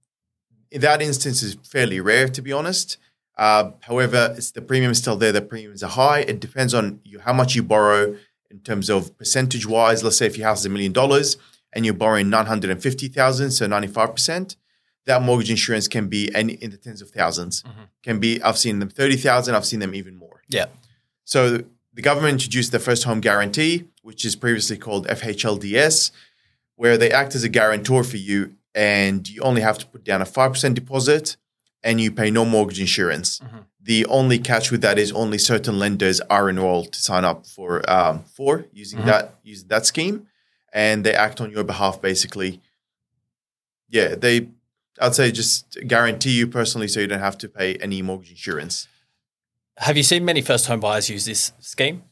in 0.70 0.81
that 0.81 1.00
instance 1.03 1.43
is 1.43 1.56
fairly 1.62 2.00
rare, 2.00 2.29
to 2.29 2.43
be 2.43 2.53
honest. 2.53 2.96
Uh, 3.41 3.71
however, 3.81 4.35
it's 4.37 4.51
the 4.51 4.61
premium 4.61 4.93
is 4.93 4.99
still 4.99 5.17
there. 5.17 5.33
The 5.33 5.41
premiums 5.41 5.83
are 5.83 5.89
high. 5.91 6.21
It 6.21 6.41
depends 6.41 6.75
on 6.75 7.01
you, 7.05 7.19
how 7.21 7.33
much 7.33 7.55
you 7.55 7.63
borrow 7.63 8.15
in 8.51 8.61
terms 8.61 8.91
of 8.91 9.17
percentage 9.17 9.65
wise. 9.67 10.05
Let's 10.05 10.19
say 10.19 10.27
if 10.27 10.37
your 10.37 10.47
house 10.47 10.61
is 10.61 10.67
a 10.67 10.69
million 10.69 10.93
dollars 10.93 11.39
and 11.73 11.85
you're 11.87 11.95
borrowing 11.95 12.29
nine 12.29 12.45
hundred 12.47 12.71
and 12.71 12.83
fifty 12.83 13.09
thousand, 13.09 13.53
so 13.53 13.67
ninety 13.67 13.89
five 13.89 14.13
percent, 14.13 14.57
that 15.07 15.23
mortgage 15.23 15.51
insurance 15.51 15.89
can 15.89 16.09
be 16.09 16.31
any 16.35 16.53
in 16.55 16.71
the 16.71 16.77
tens 16.77 17.01
of 17.01 17.11
1000s 17.13 17.63
Mhm. 17.65 17.89
Can 18.03 18.19
be 18.21 18.43
I've 18.43 18.59
seen 18.59 18.79
them 18.79 18.91
thirty 18.91 19.17
thousand. 19.17 19.55
I've 19.55 19.65
seen 19.65 19.81
them 19.81 19.95
even 19.95 20.15
more. 20.17 20.43
Yeah. 20.49 20.67
So 21.25 21.65
the 21.95 22.03
government 22.03 22.33
introduced 22.35 22.73
the 22.73 22.79
first 22.79 23.05
home 23.05 23.21
guarantee, 23.21 23.85
which 24.03 24.25
is 24.27 24.37
previously 24.37 24.77
called 24.77 25.07
FHLDS, 25.09 26.11
where 26.77 26.99
they 26.99 27.11
act 27.11 27.35
as 27.35 27.43
a 27.45 27.49
guarantor 27.49 28.05
for 28.05 28.17
you 28.19 28.55
and 28.75 29.29
you 29.29 29.41
only 29.43 29.63
have 29.63 29.79
to 29.79 29.87
put 29.87 30.05
down 30.05 30.21
a 30.23 30.25
5% 30.25 30.75
deposit 30.75 31.37
and 31.82 32.00
you 32.00 32.11
pay 32.12 32.31
no 32.31 32.44
mortgage 32.44 32.81
insurance. 32.81 33.38
Mhm. 33.41 33.65
The 33.82 34.05
only 34.06 34.38
catch 34.38 34.71
with 34.71 34.82
that 34.82 34.99
is 34.99 35.11
only 35.12 35.38
certain 35.38 35.79
lenders 35.79 36.21
are 36.29 36.49
enrolled 36.50 36.93
to 36.93 37.00
sign 37.00 37.25
up 37.25 37.47
for 37.47 37.88
um, 37.91 38.25
for 38.37 38.67
using 38.73 39.00
Mhm. 39.00 39.06
that 39.06 39.35
using 39.43 39.69
that 39.69 39.87
scheme 39.87 40.27
and 40.72 41.05
they 41.05 41.15
act 41.15 41.41
on 41.41 41.51
your 41.51 41.65
behalf 41.65 42.01
basically. 42.03 42.60
Yeah, 43.89 44.15
they 44.15 44.49
I'd 45.01 45.15
say 45.15 45.32
just 45.32 45.79
guarantee 45.87 46.32
you 46.32 46.46
personally 46.46 46.87
so 46.89 47.01
you 47.01 47.06
don't 47.06 47.20
have 47.20 47.39
to 47.39 47.49
pay 47.49 47.77
any 47.77 48.03
mortgage 48.03 48.31
insurance. 48.31 48.87
Have 49.79 49.96
you 49.96 50.03
seen 50.03 50.25
many 50.27 50.43
first 50.43 50.67
home 50.67 50.81
buyers 50.81 51.08
use 51.08 51.25
this 51.25 51.53
scheme? 51.60 52.03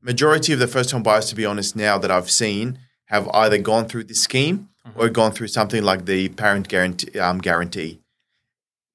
majority 0.00 0.52
of 0.52 0.60
the 0.60 0.68
first 0.68 0.92
home 0.92 1.02
buyers, 1.02 1.26
to 1.28 1.34
be 1.34 1.44
honest, 1.44 1.74
now 1.74 1.98
that 1.98 2.12
I've 2.12 2.30
seen, 2.30 2.78
have 3.06 3.28
either 3.34 3.58
gone 3.58 3.86
through 3.88 4.04
this 4.04 4.20
scheme 4.22 4.68
Mhm. 4.86 4.92
or 4.94 5.08
gone 5.08 5.32
through 5.32 5.48
something 5.48 5.82
like 5.82 6.06
the 6.06 6.28
parent 6.28 6.68
guarantee, 6.68 7.18
um, 7.18 7.38
guarantee 7.40 8.00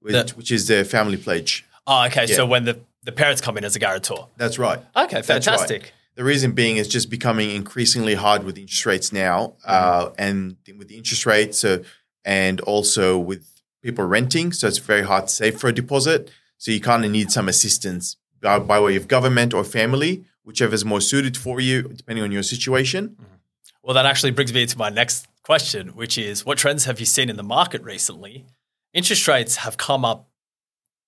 which, 0.01 0.13
The- 0.13 0.33
which 0.35 0.51
is 0.51 0.67
the 0.67 0.83
family 0.83 1.17
pledge. 1.17 1.65
Oh, 1.87 2.05
okay. 2.05 2.25
Yeah. 2.27 2.35
So 2.35 2.45
when 2.45 2.65
the, 2.65 2.79
the 3.03 3.11
parents 3.11 3.41
come 3.41 3.57
in 3.57 3.63
as 3.63 3.75
a 3.75 3.79
guarantor. 3.79 4.27
That's 4.37 4.59
right. 4.59 4.79
Okay, 4.95 5.15
That's 5.21 5.29
right. 5.29 5.43
fantastic. 5.43 5.93
The 6.15 6.23
reason 6.23 6.51
being 6.51 6.77
is 6.77 6.87
just 6.87 7.09
becoming 7.09 7.51
increasingly 7.51 8.15
hard 8.15 8.43
with 8.43 8.57
interest 8.57 8.85
rates 8.85 9.13
now, 9.13 9.53
uh, 9.65 10.07
mm-hmm. 10.07 10.13
and 10.17 10.57
with 10.77 10.89
the 10.89 10.97
interest 10.97 11.25
rates, 11.25 11.59
so 11.59 11.83
and 12.25 12.61
also 12.61 13.17
with 13.17 13.61
people 13.81 14.05
renting, 14.05 14.51
so 14.51 14.67
it's 14.67 14.77
very 14.77 15.03
hard 15.03 15.27
to 15.27 15.33
save 15.33 15.59
for 15.59 15.67
a 15.69 15.73
deposit. 15.73 16.29
So 16.57 16.71
you 16.71 16.79
kind 16.79 17.03
of 17.03 17.11
need 17.11 17.31
some 17.31 17.47
assistance 17.47 18.17
by, 18.41 18.59
by 18.59 18.79
way 18.79 18.95
of 18.95 19.07
government 19.07 19.53
or 19.53 19.63
family, 19.63 20.25
whichever 20.43 20.75
is 20.75 20.85
more 20.85 21.01
suited 21.01 21.37
for 21.37 21.59
you, 21.59 21.83
depending 21.83 22.23
on 22.23 22.31
your 22.31 22.43
situation. 22.43 23.09
Mm-hmm. 23.09 23.35
Well, 23.81 23.95
that 23.95 24.05
actually 24.05 24.31
brings 24.31 24.53
me 24.53 24.65
to 24.65 24.77
my 24.77 24.89
next 24.89 25.27
question, 25.43 25.89
which 25.89 26.17
is 26.17 26.45
what 26.45 26.57
trends 26.57 26.85
have 26.85 26.99
you 26.99 27.05
seen 27.05 27.29
in 27.29 27.37
the 27.37 27.43
market 27.43 27.81
recently? 27.83 28.45
Interest 28.93 29.27
rates 29.27 29.57
have 29.57 29.75
come 29.77 30.05
up 30.05 30.29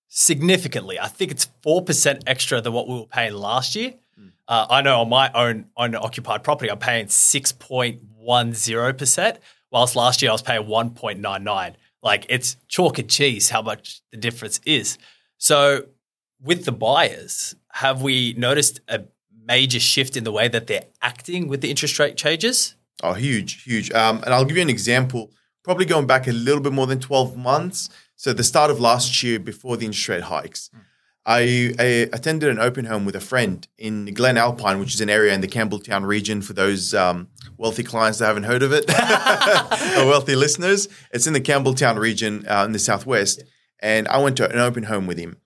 significantly. 0.08 1.00
I 1.00 1.08
think 1.08 1.32
it's 1.32 1.48
4% 1.66 2.24
extra 2.28 2.62
than 2.62 2.74
what 2.74 2.88
we 2.88 2.96
were 2.96 3.06
paying 3.06 3.34
last 3.34 3.76
year. 3.76 3.94
Uh, 4.48 4.66
I 4.70 4.82
know 4.82 5.02
on 5.02 5.10
my 5.10 5.30
own 5.34 5.66
owner 5.78 5.98
occupied 6.00 6.44
property, 6.44 6.70
I'm 6.70 6.78
paying 6.78 7.08
6.10%, 7.08 9.38
whilst 9.72 9.96
last 9.96 10.22
year 10.22 10.32
I 10.32 10.34
was 10.34 10.42
paying 10.42 10.64
1.99. 10.64 11.76
Like 12.02 12.26
it's 12.30 12.58
chalk 12.68 13.00
and 13.00 13.10
cheese 13.10 13.50
how 13.50 13.62
much 13.62 14.02
the 14.12 14.18
difference 14.18 14.60
is. 14.66 14.98
So, 15.38 15.86
with 16.42 16.66
the 16.66 16.74
buyers, 16.74 17.56
have 17.72 18.02
we 18.02 18.34
noticed 18.34 18.82
a 18.90 19.04
major 19.46 19.80
shift 19.80 20.18
in 20.18 20.26
the 20.26 20.32
way 20.32 20.50
that 20.50 20.68
they're 20.68 20.84
acting 21.02 21.48
with 21.48 21.62
the 21.62 21.70
interest 21.70 21.98
rate 22.00 22.18
changes? 22.18 22.76
Oh, 23.02 23.14
huge, 23.14 23.64
huge. 23.64 23.90
Um, 23.92 24.22
and 24.24 24.34
I'll 24.34 24.44
give 24.46 24.58
you 24.58 24.64
an 24.64 24.70
example, 24.70 25.32
probably 25.64 25.86
going 25.86 26.08
back 26.08 26.28
a 26.28 26.32
little 26.32 26.62
bit 26.62 26.74
more 26.74 26.88
than 26.88 27.00
12 27.00 27.38
months. 27.38 27.90
So, 28.16 28.34
the 28.34 28.44
start 28.44 28.72
of 28.72 28.80
last 28.80 29.24
year, 29.24 29.40
before 29.40 29.78
the 29.78 29.86
interest 29.86 30.08
rate 30.10 30.24
hikes, 30.24 30.70
I, 31.26 31.74
I 31.80 31.84
attended 32.12 32.50
an 32.50 32.60
open 32.60 32.86
home 32.86 33.06
with 33.06 33.16
a 33.16 33.22
friend 33.22 33.66
in 33.78 34.14
Glen 34.14 34.38
Alpine, 34.38 34.80
which 34.80 34.94
is 34.94 35.02
an 35.02 35.10
area 35.10 35.34
in 35.34 35.42
the 35.42 35.48
Campbelltown 35.48 36.06
region 36.06 36.42
for 36.42 36.54
those 36.54 36.94
um, 36.94 37.30
wealthy 37.58 37.84
clients 37.84 38.20
that 38.20 38.28
haven't 38.28 38.44
heard 38.44 38.62
of 38.62 38.74
it, 38.74 38.90
or 39.98 40.06
wealthy 40.06 40.36
listeners. 40.36 40.90
It's 41.12 41.28
in 41.28 41.34
the 41.34 41.42
Campbelltown 41.42 41.98
region 41.98 42.46
uh, 42.48 42.66
in 42.66 42.74
the 42.74 42.80
southwest. 42.80 43.44
And 43.80 44.08
I 44.10 44.18
went 44.20 44.38
to 44.38 44.50
an 44.50 44.60
open 44.60 44.84
home 44.84 45.08
with 45.08 45.18
him. 45.18 45.38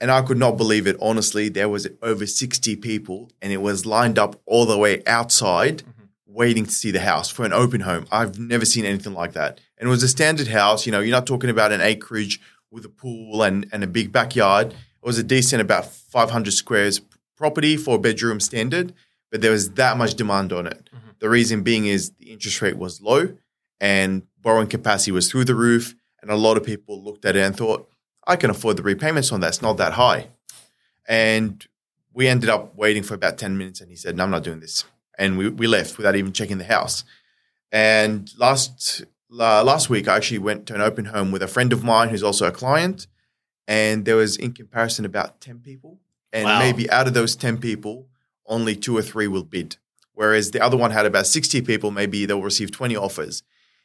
And 0.00 0.12
I 0.12 0.22
could 0.22 0.38
not 0.38 0.56
believe 0.56 0.86
it. 0.86 0.96
Honestly, 1.00 1.48
there 1.48 1.68
was 1.68 1.88
over 2.02 2.24
60 2.24 2.76
people 2.76 3.32
and 3.42 3.52
it 3.52 3.56
was 3.56 3.84
lined 3.84 4.16
up 4.16 4.40
all 4.46 4.64
the 4.64 4.78
way 4.78 5.02
outside 5.06 5.82
Mm-hmm. 5.97 5.97
Waiting 6.30 6.66
to 6.66 6.70
see 6.70 6.90
the 6.90 7.00
house 7.00 7.30
four 7.30 7.46
an 7.46 7.52
open 7.54 7.80
home. 7.80 8.06
I've 8.12 8.38
never 8.38 8.64
seen 8.66 8.84
anything 8.84 9.14
like 9.14 9.32
that. 9.32 9.60
And 9.78 9.88
it 9.88 9.90
was 9.90 10.02
a 10.02 10.08
standard 10.08 10.48
house. 10.48 10.84
You 10.84 10.92
know, 10.92 11.00
you're 11.00 11.16
not 11.16 11.26
talking 11.26 11.48
about 11.50 11.72
an 11.72 11.80
acreage 11.80 12.38
with 12.70 12.84
a 12.84 12.88
pool 12.90 13.42
and, 13.42 13.66
and 13.72 13.82
a 13.82 13.86
big 13.86 14.12
backyard. 14.12 14.72
It 14.72 15.06
was 15.06 15.18
a 15.18 15.22
decent, 15.22 15.62
about 15.62 15.86
500 15.86 16.52
squares 16.52 17.00
property 17.36 17.76
for 17.76 17.98
bedroom 17.98 18.40
standard, 18.40 18.92
but 19.30 19.40
there 19.40 19.52
was 19.52 19.70
that 19.70 19.96
much 19.96 20.14
demand 20.14 20.52
on 20.52 20.66
it. 20.66 20.90
Mhm. 20.94 21.18
The 21.18 21.30
reason 21.30 21.62
being 21.62 21.86
is 21.86 22.10
the 22.18 22.30
interest 22.30 22.60
rate 22.60 22.76
was 22.76 23.00
low 23.00 23.34
and 23.80 24.22
borrowing 24.42 24.66
capacity 24.66 25.12
was 25.12 25.30
through 25.30 25.44
the 25.46 25.54
roof. 25.54 25.94
And 26.20 26.30
a 26.30 26.36
lot 26.36 26.56
of 26.56 26.64
people 26.64 27.02
looked 27.02 27.24
at 27.24 27.36
it 27.36 27.40
and 27.40 27.56
thought, 27.56 27.88
I 28.26 28.36
can 28.36 28.50
afford 28.50 28.76
the 28.76 28.82
repayments 28.82 29.32
on 29.32 29.40
that. 29.40 29.48
It's 29.48 29.62
not 29.62 29.78
that 29.78 29.94
high. 29.94 30.28
And 31.06 31.66
we 32.12 32.28
ended 32.28 32.50
up 32.50 32.76
waiting 32.76 33.02
for 33.02 33.14
about 33.14 33.38
10 33.38 33.56
minutes 33.56 33.80
and 33.80 33.88
he 33.88 33.96
said, 33.96 34.16
No, 34.16 34.24
I'm 34.24 34.30
not 34.30 34.42
doing 34.42 34.60
this. 34.60 34.84
And 35.18 35.36
we, 35.36 35.48
we 35.48 35.66
left 35.66 35.98
without 35.98 36.14
even 36.16 36.32
checking 36.32 36.58
the 36.58 36.64
house. 36.64 37.04
And 37.72 38.30
last 38.38 39.04
uh, 39.30 39.62
last 39.62 39.90
week, 39.90 40.08
I 40.08 40.16
actually 40.16 40.38
went 40.38 40.66
to 40.66 40.74
an 40.74 40.80
open 40.80 41.06
home 41.06 41.32
with 41.32 41.42
a 41.42 41.48
friend 41.48 41.72
of 41.72 41.84
mine 41.84 42.08
who's 42.08 42.22
also 42.22 42.46
a 42.46 42.52
client. 42.52 43.06
And 43.66 44.06
there 44.06 44.16
was, 44.16 44.36
in 44.38 44.52
comparison, 44.52 45.04
about 45.04 45.42
10 45.42 45.58
people. 45.58 46.00
And 46.32 46.44
Wow. 46.46 46.58
maybe 46.58 46.88
out 46.90 47.06
of 47.06 47.12
those 47.12 47.36
10 47.36 47.58
people, 47.58 48.06
only 48.46 48.74
two 48.74 48.96
or 48.96 49.02
three 49.02 49.26
will 49.26 49.44
bid. 49.44 49.76
Whereas 50.14 50.50
the 50.52 50.60
other 50.62 50.76
one 50.78 50.90
had 50.92 51.04
about 51.04 51.26
60 51.26 51.60
people, 51.62 51.90
maybe 51.90 52.24
they'll 52.24 52.42
receive 52.42 52.70
20 52.70 52.96
offers. 52.96 53.42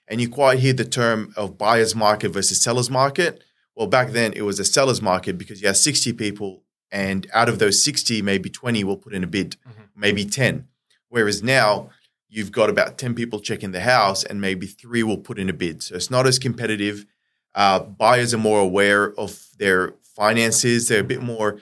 And 0.08 0.22
you 0.22 0.30
quite 0.30 0.60
hear 0.60 0.72
the 0.74 0.86
term 0.86 1.34
of 1.36 1.58
buyer's 1.58 1.94
market 1.96 2.30
versus 2.30 2.62
seller's 2.62 2.90
market. 2.90 3.44
Well, 3.76 3.88
back 3.88 4.12
then 4.12 4.32
it 4.34 4.44
was 4.44 4.60
a 4.60 4.66
seller's 4.66 5.02
market 5.02 5.38
because 5.38 5.62
you 5.62 5.68
have 5.68 5.78
60 5.78 6.14
people, 6.14 6.64
and 6.92 7.28
out 7.34 7.50
of 7.50 7.60
those 7.60 7.84
60, 7.84 8.22
maybe 8.22 8.50
20 8.50 8.84
will 8.86 8.98
put 8.98 9.14
in 9.14 9.24
a 9.24 9.28
bid, 9.28 9.58
Mhm. 9.68 9.88
maybe 9.96 10.26
10. 10.26 10.68
Whereas 11.14 11.44
now 11.44 11.92
you've 12.28 12.52
got 12.52 12.72
about 12.72 12.98
10 12.98 13.14
people 13.14 13.40
checking 13.40 13.72
the 13.72 13.82
house, 13.82 14.24
and 14.24 14.42
maybe 14.42 14.66
three 14.66 15.04
will 15.04 15.20
put 15.20 15.38
in 15.38 15.48
a 15.48 15.54
bid. 15.54 15.84
So 15.84 15.94
it's 15.94 16.10
not 16.10 16.26
as 16.26 16.40
competitive. 16.40 17.06
Uh, 17.54 17.82
buyers 17.82 18.34
are 18.34 18.40
more 18.40 18.60
aware 18.60 19.14
of 19.20 19.40
their 19.60 19.94
finances. 20.16 20.88
They're 20.88 21.02
a 21.02 21.04
bit 21.04 21.22
more 21.22 21.60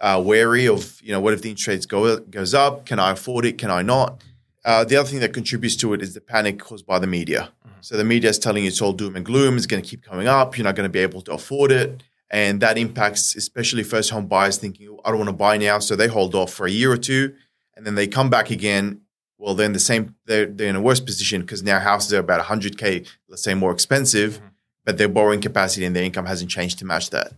uh, 0.00 0.20
wary 0.24 0.66
of, 0.66 1.00
you 1.00 1.12
know, 1.12 1.20
what 1.20 1.32
if 1.32 1.42
the 1.42 1.50
interest 1.50 1.68
rates 1.68 1.86
go 1.86 2.18
goes 2.18 2.54
up? 2.54 2.86
Can 2.86 2.98
I 2.98 3.12
afford 3.12 3.44
it? 3.44 3.56
Can 3.56 3.70
I 3.70 3.82
not? 3.82 4.24
Uh, 4.64 4.82
the 4.82 4.96
other 4.96 5.08
thing 5.08 5.20
that 5.20 5.32
contributes 5.32 5.76
to 5.76 5.94
it 5.94 6.02
is 6.02 6.14
the 6.14 6.20
panic 6.20 6.58
caused 6.58 6.84
by 6.84 6.98
the 6.98 7.06
media. 7.06 7.52
Mhm. 7.64 7.70
So 7.80 7.96
the 7.96 8.04
media 8.04 8.30
is 8.30 8.38
telling 8.40 8.64
you 8.64 8.68
it's 8.68 8.82
all 8.82 8.92
doom 8.92 9.14
and 9.14 9.24
gloom. 9.24 9.56
It's 9.56 9.66
going 9.66 9.80
to 9.80 9.88
keep 9.88 10.02
coming 10.02 10.26
up. 10.26 10.58
You're 10.58 10.64
not 10.64 10.74
going 10.74 10.90
to 10.90 10.96
be 10.98 10.98
able 10.98 11.22
to 11.22 11.34
afford 11.34 11.70
it. 11.70 12.02
And 12.32 12.60
that 12.62 12.76
impacts 12.76 13.36
especially 13.36 13.84
first 13.84 14.10
home 14.10 14.26
buyers 14.26 14.58
thinking, 14.58 14.98
I 15.04 15.10
don't 15.10 15.18
want 15.18 15.28
to 15.30 15.40
buy 15.46 15.56
now. 15.56 15.78
So 15.78 15.94
they 15.94 16.08
hold 16.08 16.34
off 16.34 16.52
for 16.52 16.66
a 16.66 16.70
year 16.70 16.90
or 16.90 16.96
two 16.98 17.34
and 17.78 17.86
then 17.86 17.94
they 17.94 18.06
come 18.06 18.28
back 18.28 18.50
again. 18.50 19.00
Well, 19.38 19.54
then 19.54 19.72
the 19.72 19.78
same, 19.78 20.16
they're, 20.26 20.46
they're 20.46 20.68
in 20.68 20.74
a 20.76 20.80
worse 20.82 20.98
position 21.00 21.40
because 21.42 21.62
now 21.62 21.78
houses 21.78 22.12
are 22.12 22.18
about 22.18 22.44
100K, 22.44 23.06
let's 23.28 23.42
say 23.44 23.54
more 23.54 23.70
expensive, 23.72 24.38
Mhm. 24.40 24.50
but 24.84 24.98
their 24.98 25.08
borrowing 25.08 25.40
capacity 25.40 25.86
and 25.86 25.94
their 25.96 26.02
income 26.02 26.26
hasn't 26.26 26.50
changed 26.50 26.80
to 26.80 26.84
match 26.84 27.10
that. 27.10 27.32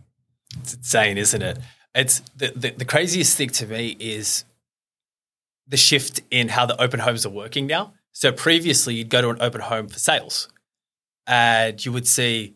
It's 0.59 0.73
insane, 0.73 1.17
isn't 1.19 1.41
it? 1.43 1.59
It's 1.93 2.21
the, 2.35 2.51
the, 2.55 2.71
the 2.71 2.85
craziest 2.85 3.37
thing 3.37 3.51
to 3.51 3.67
me 3.67 3.95
is 3.99 4.43
the 5.67 5.77
shift 5.77 6.21
in 6.31 6.49
how 6.49 6.65
the 6.65 6.81
open 6.81 6.99
homes 6.99 7.23
are 7.25 7.29
working 7.29 7.67
now. 7.67 7.93
So 8.13 8.31
previously, 8.31 8.95
you'd 8.95 9.09
go 9.09 9.21
to 9.21 9.29
an 9.29 9.37
open 9.39 9.61
home 9.61 9.87
for 9.87 9.99
sales, 9.99 10.49
and 11.27 11.83
you 11.85 11.91
would 11.93 12.07
see 12.07 12.55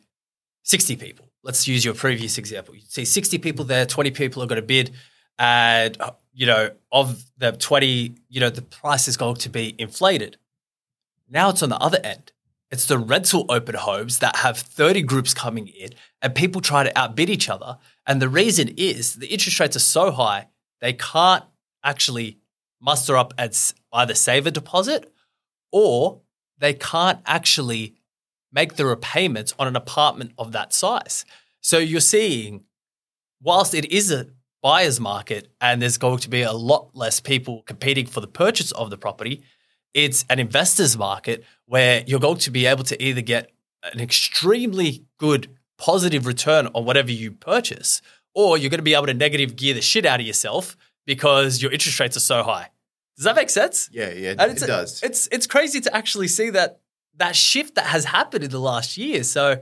sixty 0.64 0.96
people. 0.96 1.30
Let's 1.44 1.68
use 1.68 1.86
your 1.86 1.94
previous 1.94 2.38
example. 2.38 2.76
You'd 2.76 2.90
see 2.92 3.06
sixty 3.06 3.38
people 3.38 3.64
there, 3.64 3.86
twenty 3.86 4.12
people 4.12 4.42
are 4.44 4.48
going 4.48 4.60
to 4.60 4.66
bid, 4.68 4.92
and 5.38 5.98
you 6.34 6.46
know 6.46 6.72
of 6.92 7.24
the 7.38 7.52
twenty, 7.54 8.16
you 8.30 8.40
know 8.40 8.50
the 8.50 8.62
price 8.62 9.08
is 9.08 9.18
going 9.18 9.38
to 9.38 9.50
be 9.50 9.76
inflated. 9.78 10.38
Now 11.30 11.50
it's 11.50 11.64
on 11.64 11.70
the 11.70 11.78
other 11.78 12.00
end. 12.04 12.32
It's 12.72 12.86
the 12.88 12.98
rental 12.98 13.46
open 13.50 13.76
homes 13.76 14.20
that 14.20 14.38
have 14.38 14.58
30 14.58 15.04
groups 15.04 15.34
coming 15.34 15.68
in 15.68 15.92
and 16.22 16.34
people 16.36 16.62
try 16.62 16.84
to 16.84 16.98
outbid 16.98 17.30
each 17.30 17.48
other. 17.48 17.78
And 18.06 18.22
the 18.22 18.30
reason 18.30 18.70
is 18.76 19.16
the 19.16 19.28
interest 19.28 19.60
rates 19.60 19.76
are 19.76 19.80
so 19.80 20.12
high, 20.12 20.48
they 20.82 20.94
can't 20.94 21.44
actually 21.84 22.40
muster 22.82 23.16
up 23.16 23.34
and 23.38 23.58
either 23.94 24.14
save 24.14 24.46
a 24.46 24.52
deposit 24.52 25.12
or 25.72 26.22
they 26.58 26.74
can't 26.74 27.20
actually 27.26 27.96
make 28.52 28.76
the 28.76 28.86
repayments 28.86 29.54
on 29.60 29.68
an 29.68 29.76
apartment 29.76 30.32
of 30.38 30.52
that 30.54 30.74
size. 30.74 31.26
So 31.62 31.78
you're 31.78 32.00
seeing, 32.00 32.64
whilst 33.42 33.74
it 33.74 33.92
is 33.92 34.12
a 34.12 34.28
buyer's 34.66 35.00
market 35.00 35.48
and 35.62 35.80
there's 35.80 36.00
going 36.00 36.18
to 36.18 36.28
be 36.28 36.42
a 36.42 36.52
lot 36.52 36.90
less 36.96 37.20
people 37.20 37.62
competing 37.68 38.08
for 38.08 38.20
the 38.20 38.26
purchase 38.26 38.72
of 38.72 38.90
the 38.90 38.98
property, 38.98 39.44
it's 39.94 40.26
an 40.28 40.40
investor's 40.40 40.98
market 40.98 41.44
where 41.68 42.04
you're 42.08 42.20
going 42.20 42.40
to 42.40 42.50
be 42.50 42.66
able 42.66 42.84
to 42.84 43.00
either 43.00 43.22
get 43.22 43.52
an 43.94 44.02
extremely 44.02 45.06
good 45.20 45.56
positive 45.78 46.26
return 46.26 46.66
on 46.74 46.84
whatever 46.84 47.12
you 47.12 47.32
purchase, 47.32 48.02
or 48.34 48.58
you're 48.58 48.72
going 48.72 48.80
to 48.80 48.84
be 48.84 48.96
able 48.96 49.06
to 49.06 49.14
negative 49.14 49.56
gear 49.56 49.76
the 49.76 49.82
shit 49.82 50.04
out 50.04 50.20
of 50.20 50.26
yourself 50.26 50.76
because 51.06 51.62
your 51.62 51.72
interest 51.72 52.00
rates 52.00 52.18
are 52.18 52.22
so 52.22 52.42
high. 52.42 52.72
Does 53.18 53.26
that 53.26 53.36
make 53.36 53.52
sense? 53.52 53.88
Yeah, 53.94 54.10
yeah, 54.14 54.34
And 54.40 54.52
it 54.52 54.66
does. 54.66 55.04
It's 55.04 55.28
it's 55.32 55.46
crazy 55.46 55.80
to 55.82 55.96
actually 55.96 56.28
see 56.28 56.50
that 56.50 56.80
that 57.18 57.36
shift 57.36 57.76
that 57.76 57.86
has 57.86 58.06
happened 58.06 58.44
in 58.44 58.50
the 58.50 58.60
last 58.60 58.98
year. 58.98 59.24
So, 59.24 59.62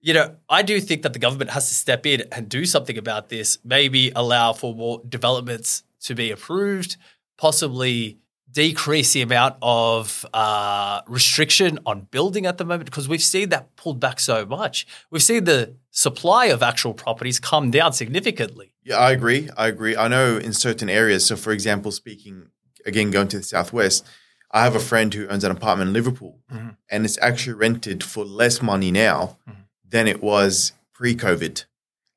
you 0.00 0.14
know, 0.14 0.36
I 0.48 0.62
do 0.62 0.80
think 0.80 1.02
that 1.02 1.12
the 1.12 1.18
government 1.18 1.50
has 1.50 1.68
to 1.68 1.74
step 1.74 2.06
in 2.06 2.24
and 2.32 2.48
do 2.48 2.64
something 2.64 2.96
about 2.96 3.28
this. 3.28 3.58
Maybe 3.64 4.10
allow 4.16 4.52
for 4.52 4.74
more 4.74 5.02
developments 5.08 5.82
to 6.02 6.14
be 6.14 6.30
approved, 6.30 6.96
possibly 7.36 8.18
decrease 8.52 9.12
the 9.12 9.22
amount 9.22 9.54
of 9.62 10.26
uh, 10.34 11.02
restriction 11.06 11.78
on 11.86 12.00
building 12.10 12.46
at 12.46 12.58
the 12.58 12.64
moment 12.64 12.84
because 12.86 13.08
we've 13.08 13.22
seen 13.22 13.50
that 13.50 13.76
pulled 13.76 14.00
back 14.00 14.18
so 14.18 14.44
much. 14.44 14.86
We've 15.10 15.22
seen 15.22 15.44
the 15.44 15.74
supply 15.92 16.46
of 16.46 16.62
actual 16.62 16.92
properties 16.94 17.38
come 17.38 17.70
down 17.70 17.92
significantly. 17.92 18.72
Yeah, 18.82 18.96
I 18.96 19.12
agree. 19.12 19.48
I 19.56 19.68
agree. 19.68 19.96
I 19.96 20.08
know 20.08 20.36
in 20.36 20.52
certain 20.52 20.88
areas. 20.88 21.24
So, 21.26 21.36
for 21.36 21.52
example, 21.52 21.92
speaking 21.92 22.46
again, 22.86 23.10
going 23.10 23.28
to 23.28 23.36
the 23.36 23.44
southwest, 23.44 24.04
I 24.50 24.64
have 24.64 24.74
a 24.74 24.80
friend 24.80 25.14
who 25.14 25.28
owns 25.28 25.44
an 25.44 25.52
apartment 25.52 25.88
in 25.88 25.94
Liverpool, 25.94 26.40
Mhm. 26.52 26.76
and 26.90 27.04
it's 27.04 27.18
actually 27.18 27.52
rented 27.52 28.02
for 28.02 28.24
less 28.24 28.60
money 28.60 28.90
now 28.90 29.36
Mhm. 29.48 29.59
Than 29.90 30.06
it 30.06 30.22
was 30.22 30.72
pre-COVID. 30.94 31.64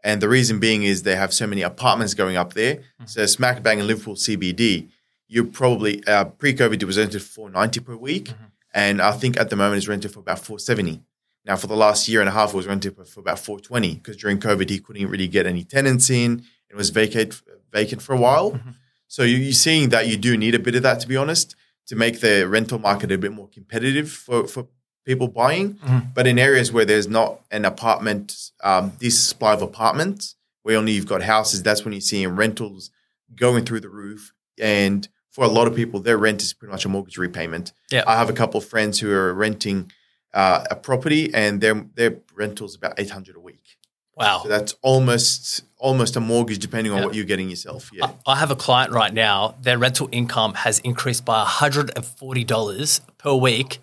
And 0.03 0.21
the 0.21 0.29
reason 0.29 0.59
being 0.59 0.83
is 0.83 1.03
they 1.03 1.15
have 1.15 1.33
so 1.33 1.47
many 1.47 1.61
apartments 1.61 2.13
going 2.13 2.35
up 2.37 2.53
there. 2.53 2.79
So, 3.05 3.25
smack 3.25 3.63
bang 3.63 3.79
in 3.79 3.87
Liverpool 3.87 4.15
CBD, 4.15 4.89
you 5.27 5.45
probably 5.45 6.05
uh, 6.05 6.25
pre-COVID 6.25 6.81
it 6.81 6.85
was 6.85 6.97
rented 6.97 7.21
for 7.23 7.49
ninety 7.49 7.79
per 7.79 7.95
week, 7.95 8.25
Mhm. 8.25 8.35
and 8.73 9.01
I 9.01 9.11
think 9.13 9.39
at 9.39 9.49
the 9.49 9.55
moment 9.55 9.77
it's 9.77 9.87
rented 9.87 10.11
for 10.11 10.19
about 10.19 10.39
four 10.39 10.59
seventy. 10.59 11.01
Now, 11.45 11.55
for 11.55 11.67
the 11.67 11.75
last 11.75 12.07
year 12.07 12.19
and 12.19 12.29
a 12.29 12.33
half, 12.33 12.53
it 12.53 12.57
was 12.57 12.67
rented 12.67 12.95
for 13.07 13.19
about 13.21 13.39
four 13.39 13.59
twenty 13.59 13.95
because 13.95 14.17
during 14.17 14.39
COVID 14.39 14.69
he 14.69 14.79
couldn't 14.79 15.07
really 15.07 15.27
get 15.29 15.45
any 15.45 15.63
tenants 15.63 16.09
in. 16.09 16.43
It 16.69 16.75
was 16.75 16.89
vacate 16.89 17.41
vacant 17.71 18.01
for 18.01 18.13
a 18.13 18.17
while. 18.19 18.51
Mhm. 18.51 18.75
So 19.07 19.23
you, 19.23 19.37
you're 19.37 19.53
seeing 19.53 19.89
that 19.89 20.07
you 20.07 20.17
do 20.17 20.35
need 20.37 20.53
a 20.55 20.59
bit 20.59 20.75
of 20.75 20.83
that, 20.83 20.99
to 21.01 21.07
be 21.07 21.15
honest, 21.15 21.55
to 21.87 21.95
make 21.95 22.19
the 22.19 22.47
rental 22.47 22.77
market 22.79 23.11
a 23.11 23.17
bit 23.17 23.31
more 23.31 23.47
competitive 23.47 24.11
for, 24.11 24.47
for 24.47 24.67
people 25.05 25.27
buying. 25.27 25.75
Mhm. 25.75 26.13
But 26.13 26.27
in 26.27 26.39
areas 26.39 26.71
where 26.71 26.85
there's 26.85 27.07
not 27.07 27.41
an 27.51 27.65
apartment, 27.65 28.35
um, 28.63 28.93
this 28.99 29.19
supply 29.19 29.53
of 29.53 29.61
apartments, 29.61 30.35
where 30.63 30.77
only 30.77 30.93
you've 30.93 31.07
got 31.07 31.23
houses, 31.23 31.61
that's 31.63 31.83
when 31.83 31.93
you're 31.93 32.01
seeing 32.01 32.29
rentals 32.29 32.89
going 33.35 33.65
through 33.65 33.81
the 33.81 33.89
roof. 33.89 34.31
And 34.59 35.07
for 35.31 35.43
a 35.43 35.47
lot 35.49 35.67
of 35.67 35.75
people, 35.75 35.99
their 35.99 36.17
rent 36.17 36.41
is 36.41 36.53
pretty 36.53 36.71
much 36.71 36.85
a 36.85 36.89
mortgage 36.89 37.17
repayment. 37.17 37.73
Yeah. 37.91 38.03
I 38.07 38.15
have 38.17 38.29
a 38.29 38.33
couple 38.33 38.59
of 38.59 38.65
friends 38.65 38.99
who 38.99 39.11
are 39.11 39.33
renting 39.33 39.91
uh, 40.33 40.63
a 40.71 40.75
property, 40.75 41.31
and 41.33 41.61
their 41.61 41.85
their 41.93 42.15
rental's 42.35 42.75
about 42.75 42.95
eight 42.97 43.11
hundred 43.11 43.35
a 43.35 43.39
week. 43.39 43.77
Wow. 44.15 44.41
So 44.41 44.49
that's 44.49 44.73
almost 44.81 45.61
almost 45.77 46.15
a 46.15 46.19
mortgage, 46.19 46.57
depending 46.59 46.91
on 46.91 46.99
Yeah. 46.99 47.05
what 47.05 47.13
you're 47.13 47.25
getting 47.25 47.49
yourself. 47.51 47.91
Yeah. 47.93 48.05
I 48.25 48.31
I 48.33 48.35
have 48.37 48.49
a 48.49 48.55
client 48.55 48.91
right 48.91 49.13
now. 49.13 49.53
Their 49.61 49.77
rental 49.77 50.09
income 50.11 50.55
has 50.55 50.79
increased 50.79 51.23
by 51.23 51.43
$140 51.45 53.01
per 53.19 53.33
week 53.33 53.79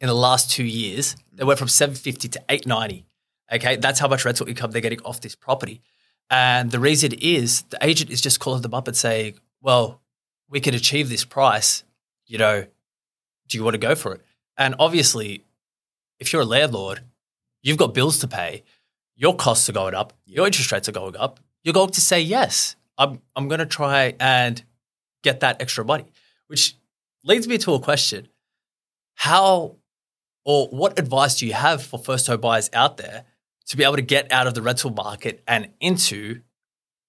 in 0.00 0.06
the 0.06 0.14
last 0.14 0.50
two 0.50 0.64
years. 0.64 1.16
They 1.32 1.44
went 1.44 1.58
from 1.58 1.68
750 1.68 2.28
to 2.28 2.42
890. 2.48 3.04
Okay, 3.52 3.76
that's 3.76 3.98
how 3.98 4.08
much 4.08 4.24
rental 4.24 4.46
income 4.48 4.70
they're 4.70 4.82
getting 4.82 5.02
off 5.02 5.20
this 5.20 5.34
property. 5.34 5.80
And 6.30 6.70
the 6.70 6.78
reason 6.78 7.12
is 7.12 7.62
the 7.62 7.78
agent 7.80 8.10
is 8.10 8.20
just 8.20 8.40
calling 8.40 8.62
them 8.62 8.74
up 8.74 8.86
and 8.86 8.96
saying, 8.96 9.38
"Well, 9.62 10.00
we 10.48 10.60
could 10.60 10.74
achieve 10.74 11.08
this 11.08 11.24
price. 11.24 11.84
You 12.26 12.38
know, 12.38 12.66
do 13.48 13.58
you 13.58 13.64
want 13.64 13.74
to 13.74 13.78
go 13.78 13.94
for 13.94 14.14
it?" 14.14 14.20
And 14.58 14.74
obviously, 14.78 15.44
if 16.18 16.32
you're 16.32 16.42
a 16.42 16.46
landlord, 16.46 17.00
you've 17.62 17.78
got 17.78 17.94
bills 17.94 18.18
to 18.18 18.28
pay. 18.28 18.64
Your 19.16 19.34
costs 19.34 19.68
are 19.70 19.72
going 19.72 19.94
up. 19.94 20.12
Your 20.26 20.44
interest 20.46 20.70
rates 20.70 20.88
are 20.88 20.92
going 20.92 21.16
up. 21.16 21.40
you're 21.64 21.74
going 21.74 21.90
to 21.90 22.00
say 22.00 22.20
yes. 22.20 22.76
I'm 22.98 23.22
I'm 23.34 23.48
going 23.48 23.60
to 23.60 23.66
try 23.66 24.14
and 24.20 24.62
get 25.22 25.40
that 25.40 25.62
extra 25.62 25.84
money, 25.84 26.06
which 26.48 26.76
leads 27.24 27.48
me 27.48 27.56
to 27.58 27.72
a 27.72 27.80
question: 27.80 28.28
How 29.14 29.77
or 30.48 30.66
what 30.68 30.98
advice 30.98 31.38
do 31.38 31.46
you 31.46 31.52
have 31.52 31.82
for 31.82 31.98
first 31.98 32.26
home 32.26 32.40
buyers 32.40 32.70
out 32.72 32.96
there 32.96 33.24
to 33.66 33.76
be 33.76 33.84
able 33.84 33.96
to 33.96 34.02
get 34.02 34.32
out 34.32 34.46
of 34.46 34.54
the 34.54 34.62
rental 34.62 34.90
market 34.90 35.42
and 35.46 35.68
into 35.78 36.40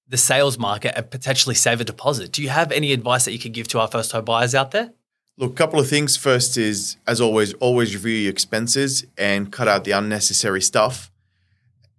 the 0.09 0.17
sales 0.17 0.59
market 0.59 0.93
and 0.97 1.09
potentially 1.09 1.55
save 1.55 1.79
a 1.79 1.85
deposit? 1.85 2.33
Do 2.33 2.43
you 2.43 2.49
have 2.49 2.69
any 2.73 2.91
advice 2.91 3.23
that 3.23 3.31
you 3.31 3.39
can 3.39 3.53
give 3.53 3.69
to 3.69 3.79
our 3.79 3.87
first 3.87 4.11
home 4.11 4.25
buyers 4.25 4.53
out 4.53 4.71
there? 4.71 4.91
Look, 5.37 5.53
a 5.53 5.55
couple 5.55 5.79
of 5.79 5.87
things. 5.87 6.17
First 6.17 6.57
is, 6.57 6.97
as 7.07 7.21
always, 7.21 7.53
always 7.53 7.95
review 7.95 8.11
your 8.11 8.31
expenses 8.31 9.05
and 9.17 9.49
cut 9.49 9.69
out 9.69 9.85
the 9.85 9.91
unnecessary 9.91 10.61
stuff 10.61 11.09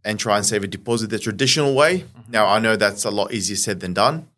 and 0.04 0.18
try 0.18 0.36
and 0.36 0.44
save 0.44 0.62
a 0.62 0.66
deposit 0.66 1.08
the 1.08 1.18
traditional 1.18 1.74
way. 1.74 2.00
Mm-hmm. 2.00 2.32
Now, 2.32 2.48
I 2.48 2.58
know 2.58 2.76
that's 2.76 3.06
a 3.06 3.10
lot 3.10 3.32
easier 3.32 3.56
said 3.56 3.80
than 3.80 3.94
done. 3.94 4.28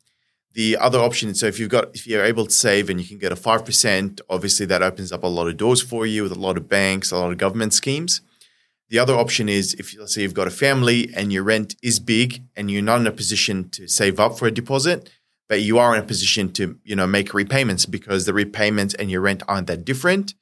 The 0.55 0.77
other 0.77 0.99
option, 0.99 1.35
so 1.35 1.47
if 1.47 1.59
you've 1.59 1.71
got, 1.71 1.95
if 1.95 2.07
you're 2.07 2.25
able 2.25 2.45
to 2.45 2.53
save 2.53 2.91
and 2.91 3.01
you 3.01 3.07
can 3.07 3.19
get 3.19 3.33
a 3.33 3.37
5%, 3.37 4.21
obviously 4.29 4.67
that 4.67 4.83
opens 4.83 5.11
up 5.11 5.23
a 5.23 5.27
lot 5.29 5.49
of 5.49 5.57
doors 5.57 5.81
for 5.81 6.05
you 6.05 6.23
with 6.25 6.33
a 6.33 6.39
lot 6.39 6.59
of 6.59 6.69
banks, 6.69 7.11
a 7.11 7.17
lot 7.17 7.33
of 7.33 7.39
government 7.39 7.73
schemes. 7.73 8.21
The 8.91 8.99
other 8.99 9.15
option 9.15 9.49
is 9.49 9.73
if 9.75 9.99
let's 9.99 10.15
say 10.15 10.21
you've 10.21 10.35
got 10.35 10.47
a 10.47 10.51
family 10.51 11.11
and 11.17 11.33
your 11.33 11.43
rent 11.43 11.77
is 11.83 11.99
big 11.99 12.43
and 12.55 12.71
you're 12.71 12.83
not 12.83 13.01
in 13.01 13.07
a 13.07 13.13
position 13.13 13.71
to 13.71 13.89
save 13.89 14.21
up 14.21 14.39
for 14.39 14.47
a 14.47 14.51
deposit, 14.51 15.09
but 15.49 15.63
you 15.63 15.79
are 15.79 15.95
in 15.95 16.03
a 16.03 16.07
position 16.07 16.53
to, 16.53 16.79
you 16.85 16.95
know, 16.95 17.07
make 17.07 17.33
repayments 17.33 17.87
because 17.87 18.27
the 18.27 18.35
repayments 18.35 18.93
and 18.95 19.11
your 19.11 19.23
rent 19.23 19.43
aren't 19.49 19.69
that 19.69 19.87
different, 19.87 20.35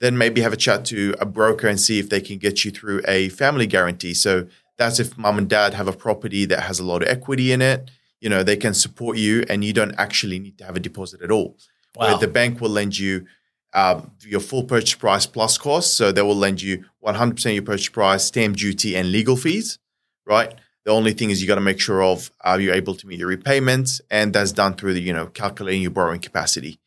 then 0.00 0.16
maybe 0.16 0.40
have 0.40 0.54
a 0.54 0.56
chat 0.56 0.86
to 0.86 1.14
a 1.20 1.26
broker 1.26 1.68
and 1.68 1.78
see 1.78 1.98
if 1.98 2.08
they 2.08 2.22
can 2.22 2.38
get 2.38 2.64
you 2.64 2.70
through 2.70 3.02
a 3.06 3.28
family 3.28 3.66
guarantee. 3.66 4.14
So 4.14 4.46
that's 4.78 4.98
if 4.98 5.18
mom 5.18 5.36
and 5.36 5.48
dad 5.48 5.74
have 5.74 5.88
a 5.88 5.92
property 5.92 6.46
that 6.46 6.60
has 6.60 6.78
a 6.78 6.84
lot 6.84 7.02
of 7.02 7.08
equity 7.08 7.52
in 7.52 7.60
it. 7.60 7.90
You 8.20 8.28
know, 8.28 8.42
they 8.42 8.56
can 8.56 8.74
support 8.74 9.16
you 9.16 9.44
and 9.48 9.64
you 9.64 9.72
don't 9.72 9.94
actually 9.98 10.38
need 10.38 10.58
to 10.58 10.64
have 10.64 10.76
a 10.76 10.80
deposit 10.80 11.22
at 11.22 11.30
all. 11.30 11.56
Wow. 11.96 12.08
Where 12.08 12.18
the 12.18 12.28
bank 12.28 12.60
will 12.60 12.70
lend 12.70 12.98
you 12.98 13.26
um, 13.74 14.12
your 14.22 14.40
full 14.40 14.64
purchase 14.64 14.94
price 14.94 15.26
plus 15.26 15.58
cost. 15.58 15.96
So 15.96 16.12
they 16.12 16.22
will 16.22 16.36
lend 16.36 16.62
you 16.62 16.84
100% 17.04 17.46
of 17.46 17.52
your 17.52 17.62
purchase 17.62 17.88
price, 17.88 18.24
stamp 18.24 18.56
duty, 18.56 18.96
and 18.96 19.12
legal 19.12 19.36
fees, 19.36 19.78
right? 20.26 20.54
The 20.84 20.92
only 20.92 21.12
thing 21.12 21.30
is 21.30 21.42
you 21.42 21.48
got 21.48 21.56
to 21.56 21.60
make 21.60 21.80
sure 21.80 22.02
of 22.02 22.30
are 22.40 22.58
you 22.60 22.72
able 22.72 22.94
to 22.94 23.06
meet 23.06 23.18
your 23.18 23.28
repayments, 23.28 24.00
and 24.10 24.32
that's 24.32 24.52
done 24.52 24.74
through 24.74 24.94
the 24.94 25.02
you 25.02 25.12
know 25.12 25.26
calculating 25.26 25.82
your 25.82 25.90
borrowing 25.90 26.20
capacity. 26.20 26.80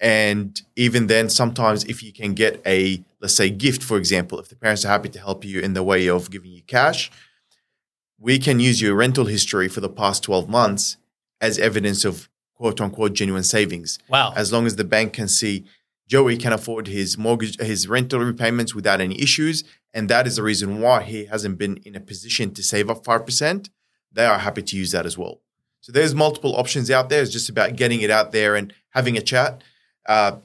And 0.00 0.60
even 0.76 1.08
then, 1.08 1.28
sometimes 1.28 1.82
if 1.84 2.02
you 2.02 2.12
can 2.12 2.34
get 2.34 2.62
a 2.64 3.02
let's 3.20 3.34
say 3.34 3.50
gift, 3.50 3.82
for 3.82 3.96
example, 3.96 4.38
if 4.38 4.48
the 4.48 4.54
parents 4.54 4.84
are 4.84 4.88
happy 4.88 5.08
to 5.08 5.18
help 5.18 5.44
you 5.44 5.60
in 5.60 5.72
the 5.72 5.82
way 5.82 6.08
of 6.08 6.30
giving 6.30 6.52
you 6.52 6.62
cash, 6.62 7.10
we 8.20 8.38
can 8.38 8.60
use 8.60 8.80
your 8.80 8.94
rental 8.94 9.26
history 9.26 9.68
for 9.68 9.80
the 9.80 9.88
past 9.88 10.22
12 10.24 10.48
months 10.48 10.96
as 11.40 11.58
evidence 11.58 12.04
of 12.04 12.28
quote 12.54 12.80
unquote 12.80 13.14
genuine 13.14 13.44
savings. 13.44 13.98
Wow. 14.08 14.32
As 14.34 14.52
long 14.52 14.66
as 14.66 14.76
the 14.76 14.84
bank 14.84 15.12
can 15.12 15.28
see 15.28 15.64
Joey 16.08 16.38
can 16.38 16.54
afford 16.54 16.86
his 16.86 17.18
mortgage, 17.18 17.60
his 17.60 17.86
rental 17.86 18.20
repayments 18.20 18.74
without 18.74 19.00
any 19.00 19.20
issues. 19.20 19.62
And 19.92 20.08
that 20.08 20.26
is 20.26 20.36
the 20.36 20.42
reason 20.42 20.80
why 20.80 21.02
he 21.02 21.26
hasn't 21.26 21.58
been 21.58 21.76
in 21.84 21.94
a 21.94 22.00
position 22.00 22.52
to 22.54 22.62
save 22.62 22.88
up 22.88 23.04
5%. 23.04 23.68
They 24.12 24.24
are 24.24 24.38
happy 24.38 24.62
to 24.62 24.76
use 24.76 24.90
that 24.92 25.04
as 25.04 25.18
well. 25.18 25.40
So 25.80 25.92
there's 25.92 26.14
multiple 26.14 26.56
options 26.56 26.90
out 26.90 27.10
there. 27.10 27.22
It's 27.22 27.30
just 27.30 27.48
about 27.48 27.76
getting 27.76 28.00
it 28.00 28.10
out 28.10 28.32
there 28.32 28.56
and 28.56 28.72
having 28.90 29.16
a 29.16 29.20
chat. 29.20 29.62
Uh, 30.06 30.38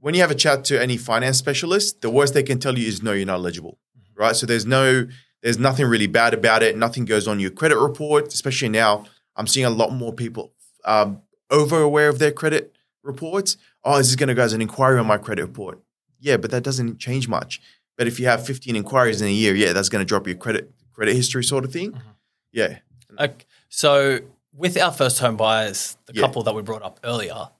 when 0.00 0.14
you 0.14 0.20
have 0.20 0.30
a 0.30 0.36
chat 0.36 0.64
to 0.66 0.80
any 0.80 0.96
finance 0.96 1.38
specialist, 1.38 2.00
the 2.02 2.10
worst 2.10 2.34
they 2.34 2.42
can 2.42 2.58
tell 2.58 2.76
you 2.76 2.86
is 2.86 3.02
no, 3.02 3.12
you're 3.12 3.26
not 3.26 3.38
eligible, 3.38 3.78
mm-hmm. 3.98 4.20
right? 4.20 4.36
So 4.36 4.44
there's 4.44 4.66
no, 4.66 5.06
there's 5.42 5.58
nothing 5.58 5.86
really 5.86 6.06
bad 6.06 6.34
about 6.34 6.62
it. 6.62 6.76
Nothing 6.76 7.04
goes 7.04 7.28
on 7.28 7.40
your 7.40 7.50
credit 7.50 7.78
report, 7.78 8.28
especially 8.28 8.68
now. 8.68 9.04
I'm 9.36 9.46
seeing 9.46 9.66
a 9.66 9.70
lot 9.70 9.92
more 9.92 10.12
people 10.12 10.52
um, 10.84 11.22
over 11.50 11.80
aware 11.80 12.08
of 12.08 12.18
their 12.18 12.32
credit 12.32 12.74
reports 13.02 13.56
oh, 13.86 13.98
this 13.98 14.08
is 14.08 14.16
going 14.16 14.28
to 14.28 14.34
go 14.34 14.42
as 14.42 14.52
an 14.52 14.60
inquiry 14.60 14.98
on 14.98 15.06
my 15.06 15.16
credit 15.16 15.42
report. 15.42 15.80
Yeah, 16.18 16.36
but 16.36 16.50
that 16.50 16.62
doesn't 16.62 16.98
change 16.98 17.28
much. 17.28 17.62
But 17.96 18.06
if 18.06 18.20
you 18.20 18.26
have 18.26 18.44
15 18.44 18.76
inquiries 18.76 19.22
in 19.22 19.28
a 19.28 19.32
year, 19.32 19.54
yeah, 19.54 19.72
that's 19.72 19.88
going 19.88 20.04
to 20.04 20.06
drop 20.06 20.26
your 20.26 20.36
credit 20.36 20.72
credit 20.92 21.14
history 21.14 21.44
sort 21.44 21.64
of 21.64 21.72
thing. 21.72 21.92
Mm-hmm. 21.92 22.10
Yeah. 22.52 22.78
Okay. 23.18 23.44
So 23.68 24.20
with 24.52 24.76
our 24.78 24.92
first 24.92 25.18
home 25.20 25.36
buyers, 25.36 25.96
the 26.06 26.14
yeah. 26.14 26.22
couple 26.22 26.42
that 26.42 26.54
we 26.54 26.62
brought 26.62 26.82
up 26.82 27.00
earlier, 27.04 27.50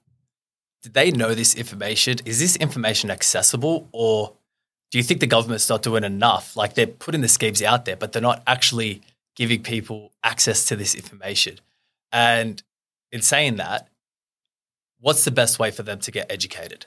did 0.83 0.95
they 0.95 1.11
know 1.11 1.35
this 1.35 1.55
information? 1.55 2.17
Is 2.25 2.41
this 2.41 2.57
information 2.57 3.11
accessible 3.11 3.89
or 3.93 4.35
do 4.91 4.99
you 4.99 5.05
think 5.05 5.21
the 5.21 5.27
government's 5.27 5.69
not 5.69 5.83
doing 5.83 6.05
enough? 6.05 6.57
Like 6.57 6.75
they're 6.75 6.87
putting 6.87 7.21
the 7.21 7.29
schemes 7.29 7.63
out 7.63 7.85
there, 7.85 7.97
but 7.97 8.13
they're 8.13 8.23
not 8.23 8.43
actually 8.47 9.03
giving 9.35 9.63
people 9.63 10.13
access 10.23 10.65
to 10.67 10.77
this 10.77 10.95
information. 10.95 11.59
And 12.13 12.63
in 13.13 13.23
saying 13.23 13.57
that, 13.57 13.89
what's 15.01 15.25
the 15.25 15.31
best 15.31 15.59
way 15.59 15.71
for 15.71 15.83
them 15.83 15.99
to 16.01 16.11
get 16.11 16.31
educated? 16.31 16.87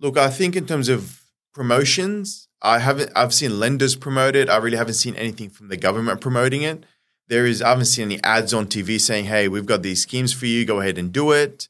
Look, 0.00 0.18
I 0.18 0.28
think 0.28 0.56
in 0.56 0.66
terms 0.66 0.88
of 0.88 1.22
promotions, 1.52 2.48
I 2.60 2.80
haven't 2.80 3.12
I've 3.14 3.32
seen 3.32 3.60
lenders 3.60 3.94
promote 3.94 4.34
it. 4.34 4.48
I 4.48 4.56
really 4.56 4.76
haven't 4.76 4.94
seen 4.94 5.14
anything 5.16 5.50
from 5.50 5.68
the 5.68 5.76
government 5.76 6.20
promoting 6.20 6.62
it. 6.62 6.84
There 7.28 7.46
is 7.46 7.62
I 7.62 7.70
haven't 7.70 7.86
seen 7.86 8.06
any 8.06 8.22
ads 8.22 8.52
on 8.52 8.66
TV 8.66 9.00
saying, 9.00 9.26
"Hey, 9.26 9.48
we've 9.48 9.66
got 9.66 9.82
these 9.82 10.02
schemes 10.02 10.32
for 10.32 10.46
you. 10.46 10.64
Go 10.64 10.80
ahead 10.80 10.98
and 10.98 11.12
do 11.12 11.32
it." 11.32 11.68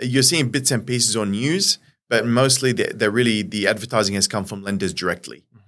You're 0.00 0.22
seeing 0.22 0.50
bits 0.50 0.70
and 0.70 0.86
pieces 0.86 1.16
on 1.16 1.32
news, 1.32 1.78
but 2.08 2.26
mostly 2.26 2.72
they're, 2.72 2.92
they're 2.94 3.10
really 3.10 3.42
the 3.42 3.66
advertising 3.66 4.14
has 4.14 4.28
come 4.28 4.44
from 4.44 4.62
lenders 4.62 4.92
directly. 4.92 5.44
Mm-hmm. 5.54 5.60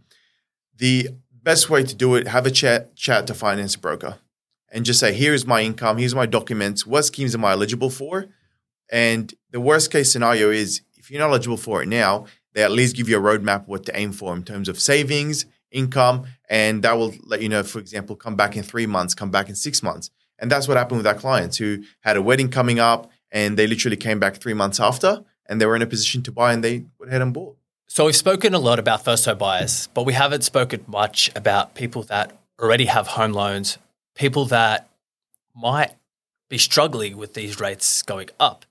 The 0.79 1.09
best 1.43 1.71
way 1.71 1.83
to 1.85 1.95
do 1.95 2.15
it: 2.15 2.29
have 2.29 2.47
a 2.47 2.51
chat 2.51 2.97
chat 2.97 3.27
to 3.27 3.35
finance 3.35 3.77
broker 3.77 4.19
and 4.71 4.85
just 4.85 5.01
say, 5.01 5.13
here's 5.13 5.47
my 5.47 5.63
income, 5.63 5.99
here's 5.99 6.15
my 6.15 6.27
documents, 6.27 6.87
what 6.87 7.05
schemes 7.05 7.35
am 7.35 7.45
I 7.45 7.53
eligible 7.53 7.91
for? 7.91 8.27
And 8.91 9.33
the 9.51 9.61
worst 9.61 9.91
case 9.91 10.13
scenario 10.13 10.51
is 10.51 10.83
if 10.97 11.11
you're 11.11 11.21
not 11.21 11.31
eligible 11.31 11.57
for 11.57 11.83
it 11.83 11.89
now, 11.89 12.27
they 12.53 12.63
at 12.63 12.73
least 12.73 12.97
give 12.97 13.09
you 13.09 13.19
a 13.19 13.21
roadmap 13.21 13.67
what 13.67 13.85
to 13.87 13.97
aim 13.97 14.13
for 14.13 14.35
in 14.35 14.43
terms 14.43 14.69
of 14.69 14.81
savings, 14.81 15.47
income, 15.71 16.27
and 16.49 16.83
that 16.83 16.97
will 16.97 17.15
let 17.25 17.43
you 17.43 17.49
know, 17.49 17.63
for 17.63 17.79
example, 17.79 18.17
come 18.17 18.37
back 18.37 18.57
in 18.57 18.63
three 18.63 18.87
months, 18.87 19.15
come 19.15 19.31
back 19.31 19.49
in 19.49 19.55
six 19.55 19.83
months. 19.83 20.11
And 20.39 20.51
that's 20.51 20.69
what 20.69 20.77
happened 20.77 20.99
with 20.99 21.07
our 21.07 21.15
clients 21.15 21.57
who 21.57 21.83
had 22.01 22.17
a 22.17 22.23
wedding 22.23 22.51
coming 22.51 22.79
up 22.79 23.11
and 23.33 23.57
they 23.57 23.67
literally 23.67 23.97
came 23.97 24.21
back 24.21 24.37
three 24.37 24.55
months 24.55 24.79
after 24.79 25.25
and 25.49 25.61
they 25.61 25.67
were 25.67 25.77
in 25.77 25.83
a 25.83 25.87
position 25.87 26.23
to 26.23 26.33
buy 26.33 26.53
and 26.53 26.63
they 26.63 26.85
went 26.99 27.11
ahead 27.11 27.23
and 27.23 27.33
bought. 27.33 27.57
So 27.87 28.07
we've 28.07 28.17
spoken 28.17 28.53
a 28.53 28.59
lot 28.59 28.79
about 28.79 29.05
first 29.05 29.25
home 29.25 29.39
buyers, 29.39 29.89
but 29.95 30.05
we 30.05 30.13
haven't 30.13 30.43
spoken 30.43 30.85
much 30.87 31.31
about 31.37 31.75
people 31.75 32.03
that 32.05 32.37
already 32.59 32.87
have 32.87 33.07
home 33.07 33.33
loans 33.33 33.79
people 34.17 34.47
that 34.47 34.89
might 35.55 35.93
be 36.49 36.59
struggling 36.59 37.17
with 37.17 37.35
these 37.35 37.61
rates 37.61 38.03
going 38.03 38.29
up. 38.41 38.65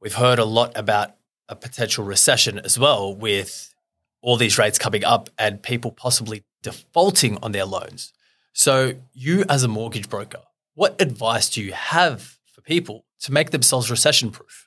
We've 0.00 0.14
heard 0.14 0.38
a 0.38 0.44
lot 0.44 0.72
about 0.76 1.16
a 1.48 1.56
potential 1.56 2.04
recession 2.04 2.58
as 2.58 2.78
well, 2.78 3.14
with 3.14 3.74
all 4.20 4.36
these 4.36 4.58
rates 4.58 4.78
coming 4.78 5.04
up 5.04 5.30
and 5.38 5.62
people 5.62 5.90
possibly 5.90 6.44
defaulting 6.62 7.38
on 7.42 7.52
their 7.52 7.64
loans. 7.64 8.12
So, 8.52 8.94
you 9.12 9.44
as 9.48 9.62
a 9.62 9.68
mortgage 9.68 10.08
broker, 10.08 10.42
what 10.74 11.00
advice 11.00 11.48
do 11.48 11.62
you 11.62 11.72
have 11.72 12.38
for 12.46 12.60
people 12.60 13.04
to 13.20 13.32
make 13.32 13.50
themselves 13.50 13.90
recession 13.90 14.30
proof? 14.30 14.65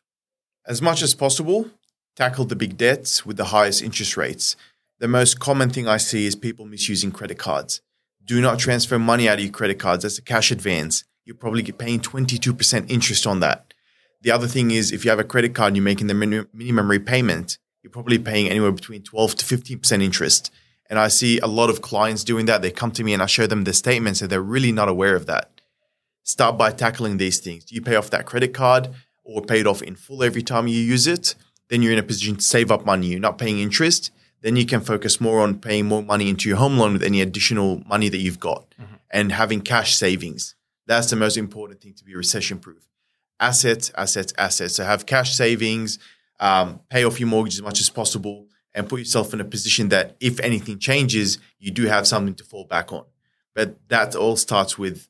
As 0.67 0.81
much 0.81 1.01
as 1.01 1.13
possible, 1.13 1.69
tackle 2.15 2.45
the 2.45 2.55
big 2.55 2.77
debts 2.77 3.25
with 3.25 3.37
the 3.37 3.45
highest 3.45 3.81
interest 3.81 4.17
rates. 4.17 4.55
The 4.99 5.07
most 5.07 5.39
common 5.39 5.69
thing 5.69 5.87
I 5.87 5.97
see 5.97 6.25
is 6.25 6.35
people 6.35 6.65
misusing 6.65 7.11
credit 7.11 7.37
cards 7.37 7.81
do 8.29 8.41
not 8.41 8.59
transfer 8.59 8.99
money 8.99 9.27
out 9.27 9.39
of 9.39 9.43
your 9.43 9.51
credit 9.51 9.79
cards. 9.79 10.03
That's 10.03 10.19
a 10.19 10.21
cash 10.21 10.51
advance. 10.51 11.03
You're 11.25 11.35
probably 11.35 11.63
paying 11.63 11.99
22% 11.99 12.87
interest 12.87 13.25
on 13.25 13.39
that. 13.39 13.73
The 14.21 14.29
other 14.29 14.45
thing 14.45 14.69
is 14.69 14.91
if 14.91 15.03
you 15.03 15.09
have 15.09 15.19
a 15.19 15.23
credit 15.23 15.55
card 15.55 15.69
and 15.69 15.77
you're 15.77 15.83
making 15.83 16.05
the 16.05 16.13
minimum 16.13 16.91
repayment, 16.91 17.57
you're 17.81 17.89
probably 17.89 18.19
paying 18.19 18.47
anywhere 18.47 18.71
between 18.71 19.01
12 19.01 19.35
to 19.35 19.57
15% 19.57 20.03
interest. 20.03 20.51
And 20.91 20.99
I 20.99 21.07
see 21.07 21.39
a 21.39 21.47
lot 21.47 21.71
of 21.71 21.81
clients 21.81 22.23
doing 22.23 22.45
that. 22.45 22.61
They 22.61 22.69
come 22.69 22.91
to 22.91 23.03
me 23.03 23.13
and 23.13 23.23
I 23.23 23.25
show 23.25 23.47
them 23.47 23.63
the 23.63 23.73
statements 23.73 24.21
and 24.21 24.29
they're 24.29 24.43
really 24.43 24.71
not 24.71 24.89
aware 24.89 25.15
of 25.15 25.25
that. 25.25 25.49
Start 26.21 26.55
by 26.55 26.71
tackling 26.71 27.17
these 27.17 27.39
things. 27.39 27.65
Do 27.65 27.73
you 27.73 27.81
pay 27.81 27.95
off 27.95 28.11
that 28.11 28.27
credit 28.27 28.53
card 28.53 28.89
or 29.35 29.41
pay 29.41 29.61
it 29.61 29.67
off 29.67 29.81
in 29.81 29.95
full 29.95 30.23
every 30.23 30.43
time 30.43 30.67
you 30.67 30.79
use 30.79 31.07
it? 31.07 31.35
Then 31.69 31.81
you're 31.81 31.93
in 31.93 31.99
a 31.99 32.03
position 32.03 32.35
to 32.35 32.41
save 32.41 32.71
up 32.71 32.85
money. 32.85 33.07
You're 33.07 33.19
not 33.19 33.37
paying 33.37 33.59
interest 33.59 34.11
then 34.41 34.55
you 34.55 34.65
can 34.65 34.81
focus 34.81 35.19
more 35.19 35.41
on 35.41 35.59
paying 35.59 35.85
more 35.85 36.01
money 36.01 36.29
into 36.29 36.47
your 36.47 36.57
home 36.57 36.77
loan 36.77 36.93
with 36.93 37.03
any 37.03 37.21
additional 37.21 37.81
money 37.85 38.09
that 38.09 38.17
you've 38.17 38.39
got 38.39 38.73
mm-hmm. 38.81 38.95
and 39.11 39.31
having 39.31 39.61
cash 39.61 39.95
savings. 39.95 40.55
That's 40.87 41.09
the 41.09 41.15
most 41.15 41.37
important 41.37 41.81
thing 41.81 41.93
to 41.95 42.03
be 42.03 42.15
recession 42.15 42.59
proof. 42.59 42.87
Assets, 43.39 43.91
assets, 43.95 44.33
assets. 44.37 44.75
So 44.75 44.83
have 44.83 45.05
cash 45.05 45.35
savings, 45.35 45.99
um, 46.39 46.81
pay 46.89 47.03
off 47.03 47.19
your 47.19 47.27
mortgage 47.27 47.55
as 47.55 47.61
much 47.61 47.79
as 47.79 47.89
possible, 47.89 48.47
and 48.73 48.87
put 48.87 48.99
yourself 48.99 49.33
in 49.33 49.41
a 49.41 49.45
position 49.45 49.89
that 49.89 50.15
if 50.19 50.39
anything 50.39 50.77
changes, 50.77 51.39
you 51.57 51.71
do 51.71 51.85
have 51.85 52.07
something 52.07 52.35
to 52.35 52.43
fall 52.43 52.65
back 52.65 52.93
on. 52.93 53.03
But 53.55 53.75
that 53.89 54.15
all 54.15 54.35
starts 54.35 54.77
with 54.77 55.09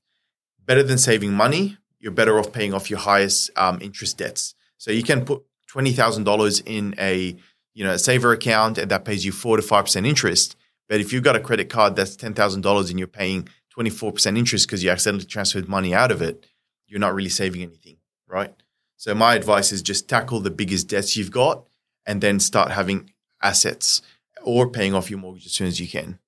better 0.66 0.82
than 0.82 0.98
saving 0.98 1.34
money, 1.34 1.78
you're 2.00 2.12
better 2.12 2.40
off 2.40 2.52
paying 2.52 2.74
off 2.74 2.90
your 2.90 3.00
highest 3.00 3.50
um, 3.56 3.80
interest 3.82 4.18
debts. 4.18 4.56
So 4.78 4.92
you 4.92 5.04
can 5.04 5.26
put 5.26 5.44
$20,000 5.72 6.64
in 6.66 6.96
a 6.98 7.36
you 7.80 7.86
know, 7.86 7.92
a 7.92 8.00
saver 8.00 8.34
account 8.34 8.78
and 8.78 8.92
that 8.92 9.06
pays 9.06 9.24
you 9.24 9.32
four 9.32 9.56
to 9.56 9.64
five 9.64 9.86
percent 9.86 10.06
interest. 10.06 10.58
But 10.90 11.00
if 11.00 11.14
you've 11.14 11.24
got 11.24 11.38
a 11.38 11.40
credit 11.40 11.70
card 11.70 11.96
that's 11.96 12.16
ten 12.18 12.34
thousand 12.34 12.62
dollars 12.62 12.90
and 12.90 13.00
you're 13.00 13.08
paying 13.08 13.48
24% 13.78 14.38
interest 14.38 14.68
because 14.68 14.84
you 14.84 14.90
accidentally 14.90 15.26
transferred 15.26 15.70
money 15.70 15.94
out 15.94 16.12
of 16.12 16.22
it, 16.22 16.46
you're 16.88 17.00
not 17.00 17.14
really 17.14 17.30
saving 17.30 17.62
anything, 17.62 17.96
right? 18.28 18.54
So 18.98 19.16
my 19.16 19.36
advice 19.36 19.72
is 19.72 19.82
just 19.82 20.10
tackle 20.10 20.42
the 20.42 20.52
biggest 20.52 20.90
debts 20.90 21.16
you've 21.16 21.32
got 21.32 21.66
and 22.06 22.20
then 22.20 22.42
start 22.42 22.72
having 22.72 23.12
assets 23.42 24.02
or 24.42 24.70
paying 24.70 24.94
off 24.94 25.10
your 25.10 25.20
mortgage 25.20 25.46
as 25.46 25.54
soon 25.54 25.68
as 25.68 25.80
you 25.80 25.88
can. 25.88 26.20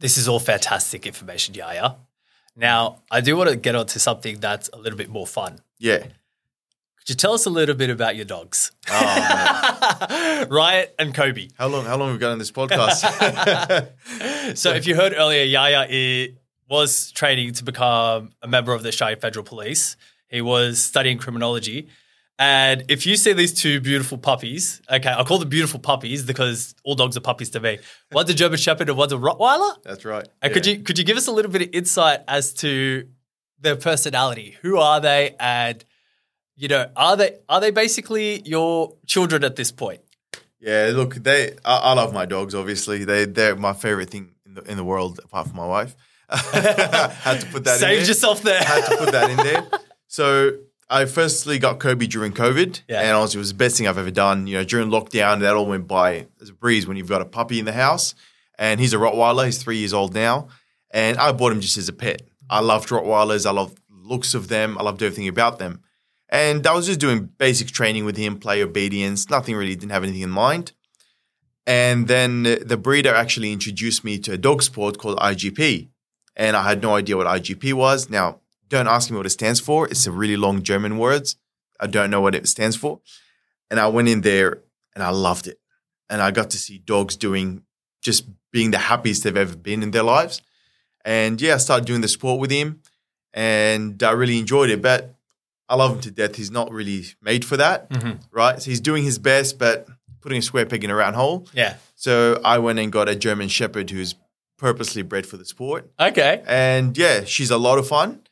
This 0.00 0.18
is 0.18 0.26
all 0.26 0.40
fantastic 0.40 1.06
information, 1.06 1.54
Yahya. 1.54 1.96
Now, 2.58 3.02
I 3.08 3.20
do 3.20 3.36
want 3.36 3.50
to 3.50 3.56
get 3.56 3.76
on 3.76 3.86
to 3.86 4.00
something 4.00 4.40
that's 4.40 4.68
a 4.72 4.76
little 4.76 4.98
bit 4.98 5.08
more 5.08 5.26
fun. 5.26 5.60
Yeah. 5.78 5.98
Could 5.98 7.08
you 7.10 7.14
tell 7.14 7.32
us 7.32 7.46
a 7.46 7.50
little 7.50 7.76
bit 7.76 7.88
about 7.88 8.16
your 8.16 8.24
dogs? 8.24 8.72
Oh, 8.90 10.46
Riot 10.50 10.92
and 10.98 11.14
Kobe. 11.14 11.48
How 11.56 11.68
long? 11.68 11.84
How 11.84 11.96
long 11.96 12.08
have 12.08 12.16
we 12.16 12.20
got 12.20 12.32
on 12.32 12.38
this 12.38 12.50
podcast? 12.52 13.88
So, 14.56 14.72
if 14.72 14.86
you 14.86 14.94
heard 14.96 15.12
earlier, 15.14 15.44
Yahya 15.44 16.28
was 16.70 17.12
training 17.12 17.52
to 17.52 17.64
become 17.64 18.32
a 18.40 18.48
member 18.48 18.72
of 18.72 18.82
the 18.82 18.88
Australian 18.88 19.20
Federal 19.20 19.44
Police. 19.44 19.96
He 20.28 20.40
was 20.40 20.80
studying 20.80 21.18
criminology. 21.18 21.88
And 22.38 22.84
if 22.88 23.04
you 23.04 23.16
see 23.16 23.32
these 23.32 23.52
two 23.52 23.80
beautiful 23.80 24.16
puppies, 24.16 24.80
okay, 24.88 25.10
I 25.10 25.24
call 25.24 25.38
them 25.38 25.48
beautiful 25.48 25.80
puppies 25.80 26.22
because 26.22 26.74
all 26.84 26.94
dogs 26.94 27.16
are 27.16 27.20
puppies 27.20 27.50
to 27.50 27.60
me. 27.60 27.78
One's 28.12 28.30
a 28.30 28.34
German 28.34 28.58
Shepherd 28.58 28.88
and 28.88 28.96
one's 28.96 29.12
a 29.12 29.16
Rottweiler. 29.16 29.82
That's 29.82 30.04
right. 30.04 30.28
And 30.40 30.52
could 30.52 30.64
you 30.64 30.78
could 30.80 30.98
you 30.98 31.04
give 31.04 31.16
us 31.16 31.26
a 31.26 31.32
little 31.32 31.50
bit 31.50 31.62
of 31.62 31.68
insight 31.72 32.20
as 32.28 32.52
to 32.54 33.08
their 33.60 33.74
personality? 33.74 34.56
Who 34.62 34.76
are 34.78 35.00
they? 35.00 35.34
And 35.40 35.84
you 36.54 36.68
know, 36.68 36.90
are 36.96 37.16
they 37.16 37.38
are 37.48 37.60
they 37.60 37.72
basically 37.72 38.40
your 38.44 38.94
children 39.06 39.42
at 39.42 39.56
this 39.56 39.72
point? 39.72 40.00
Yeah, 40.60 40.90
look, 40.92 41.14
they. 41.16 41.52
I, 41.64 41.76
I 41.76 41.92
love 41.94 42.12
my 42.12 42.26
dogs. 42.26 42.54
Obviously, 42.54 43.04
they 43.04 43.24
they're 43.24 43.56
my 43.56 43.72
favorite 43.72 44.10
thing 44.10 44.34
in 44.46 44.54
the 44.54 44.62
in 44.62 44.76
the 44.76 44.84
world, 44.84 45.20
apart 45.24 45.48
from 45.48 45.56
my 45.56 45.66
wife. 45.66 45.96
Had 46.28 47.40
to 47.40 47.46
put 47.46 47.64
that 47.64 47.76
in 47.76 47.80
there. 47.80 47.90
Saved 47.90 48.02
there. 48.02 48.06
yourself 48.06 48.42
there. 48.42 48.62
Had 48.62 48.84
to 48.86 48.96
put 48.96 49.12
that 49.12 49.30
in 49.30 49.36
there. 49.38 49.66
So 50.10 50.52
I 50.90 51.04
firstly 51.04 51.58
got 51.58 51.78
Kobe 51.80 52.06
during 52.06 52.32
COVID, 52.32 52.82
Yeah. 52.88 53.02
and 53.02 53.16
honestly, 53.16 53.38
it 53.38 53.40
was 53.40 53.50
the 53.52 53.58
best 53.58 53.76
thing 53.76 53.86
I've 53.86 53.98
ever 53.98 54.10
done. 54.10 54.46
You 54.46 54.54
know, 54.58 54.64
during 54.64 54.88
lockdown, 54.88 55.40
that 55.40 55.54
all 55.54 55.66
went 55.66 55.86
by 55.86 56.26
as 56.40 56.48
a 56.48 56.54
breeze 56.54 56.86
when 56.86 56.96
you've 56.96 57.08
got 57.08 57.20
a 57.20 57.26
puppy 57.26 57.58
in 57.58 57.64
the 57.66 57.72
house, 57.72 58.14
and 58.58 58.80
he's 58.80 58.94
a 58.94 58.96
Rottweiler. 58.96 59.44
He's 59.46 59.58
three 59.58 59.76
years 59.78 59.92
old 59.92 60.14
now, 60.14 60.48
and 60.90 61.18
I 61.18 61.32
bought 61.32 61.52
him 61.52 61.60
just 61.60 61.76
as 61.76 61.88
a 61.88 61.92
pet. 61.92 62.22
I 62.48 62.60
loved 62.60 62.88
Rottweilers. 62.88 63.44
I 63.44 63.50
loved 63.50 63.76
the 63.90 64.08
looks 64.08 64.32
of 64.34 64.48
them. 64.48 64.78
I 64.78 64.82
loved 64.82 65.02
everything 65.02 65.28
about 65.28 65.58
them. 65.58 65.82
And 66.30 66.66
I 66.66 66.74
was 66.74 66.86
just 66.86 67.00
doing 67.00 67.28
basic 67.38 67.68
training 67.68 68.04
with 68.06 68.16
him, 68.16 68.38
play 68.38 68.62
obedience, 68.62 69.28
nothing 69.30 69.56
really, 69.56 69.74
didn't 69.74 69.92
have 69.92 70.02
anything 70.04 70.22
in 70.22 70.30
mind. 70.30 70.72
And 71.66 72.08
then 72.08 72.42
the 72.42 72.78
breeder 72.78 73.14
actually 73.14 73.52
introduced 73.52 74.02
me 74.04 74.18
to 74.20 74.32
a 74.32 74.38
dog 74.38 74.62
sport 74.62 74.98
called 74.98 75.18
IGP. 75.18 75.88
And 76.36 76.56
I 76.56 76.62
had 76.68 76.82
no 76.82 76.94
idea 76.96 77.16
what 77.16 77.26
IGP 77.26 77.72
was. 77.74 78.08
Now, 78.08 78.40
don't 78.68 78.86
ask 78.88 79.10
me 79.10 79.16
what 79.16 79.26
it 79.26 79.30
stands 79.30 79.60
for. 79.60 79.86
It's 79.88 80.06
a 80.06 80.12
really 80.12 80.36
long 80.36 80.62
German 80.62 80.98
words. 80.98 81.36
I 81.80 81.86
don't 81.86 82.10
know 82.10 82.20
what 82.20 82.34
it 82.34 82.46
stands 82.48 82.76
for. 82.76 83.00
And 83.70 83.78
I 83.80 83.88
went 83.88 84.08
in 84.08 84.20
there 84.22 84.62
and 84.94 85.02
I 85.02 85.10
loved 85.10 85.46
it. 85.46 85.58
And 86.10 86.20
I 86.22 86.30
got 86.30 86.50
to 86.50 86.58
see 86.58 86.78
dogs 86.78 87.16
doing 87.16 87.62
just 88.02 88.24
being 88.52 88.70
the 88.70 88.78
happiest 88.78 89.24
they've 89.24 89.36
ever 89.36 89.56
been 89.56 89.82
in 89.82 89.90
their 89.90 90.02
lives. 90.02 90.40
And 91.04 91.40
yeah, 91.40 91.54
I 91.54 91.58
started 91.58 91.86
doing 91.86 92.00
the 92.00 92.08
sport 92.08 92.40
with 92.40 92.50
him 92.50 92.80
and 93.34 94.02
I 94.02 94.12
really 94.12 94.38
enjoyed 94.38 94.70
it. 94.70 94.82
But 94.82 95.14
I 95.68 95.76
love 95.76 95.94
him 95.94 96.00
to 96.00 96.10
death. 96.10 96.36
He's 96.36 96.50
not 96.50 96.72
really 96.72 97.04
made 97.22 97.44
for 97.44 97.56
that, 97.58 97.90
Mhm. 97.90 98.20
right? 98.32 98.60
So 98.60 98.70
he's 98.70 98.80
doing 98.80 99.04
his 99.04 99.18
best, 99.18 99.58
but 99.58 99.86
putting 100.22 100.38
a 100.38 100.42
square 100.42 100.64
peg 100.66 100.82
in 100.82 100.90
a 100.90 100.94
round 100.94 101.14
hole. 101.16 101.46
Yeah. 101.52 101.74
So 101.94 102.40
I 102.44 102.58
went 102.58 102.78
and 102.78 102.90
got 102.90 103.08
a 103.08 103.14
German 103.14 103.48
Shepherd 103.48 103.90
who's 103.90 104.14
purposely 104.56 105.02
bred 105.02 105.26
for 105.26 105.36
the 105.36 105.44
sport. 105.44 105.90
Okay. 106.00 106.42
And 106.46 106.96
yeah, 106.96 107.24
she's 107.24 107.50
a 107.50 107.58
lot 107.58 107.78
of 107.78 107.86
fun, 107.86 108.22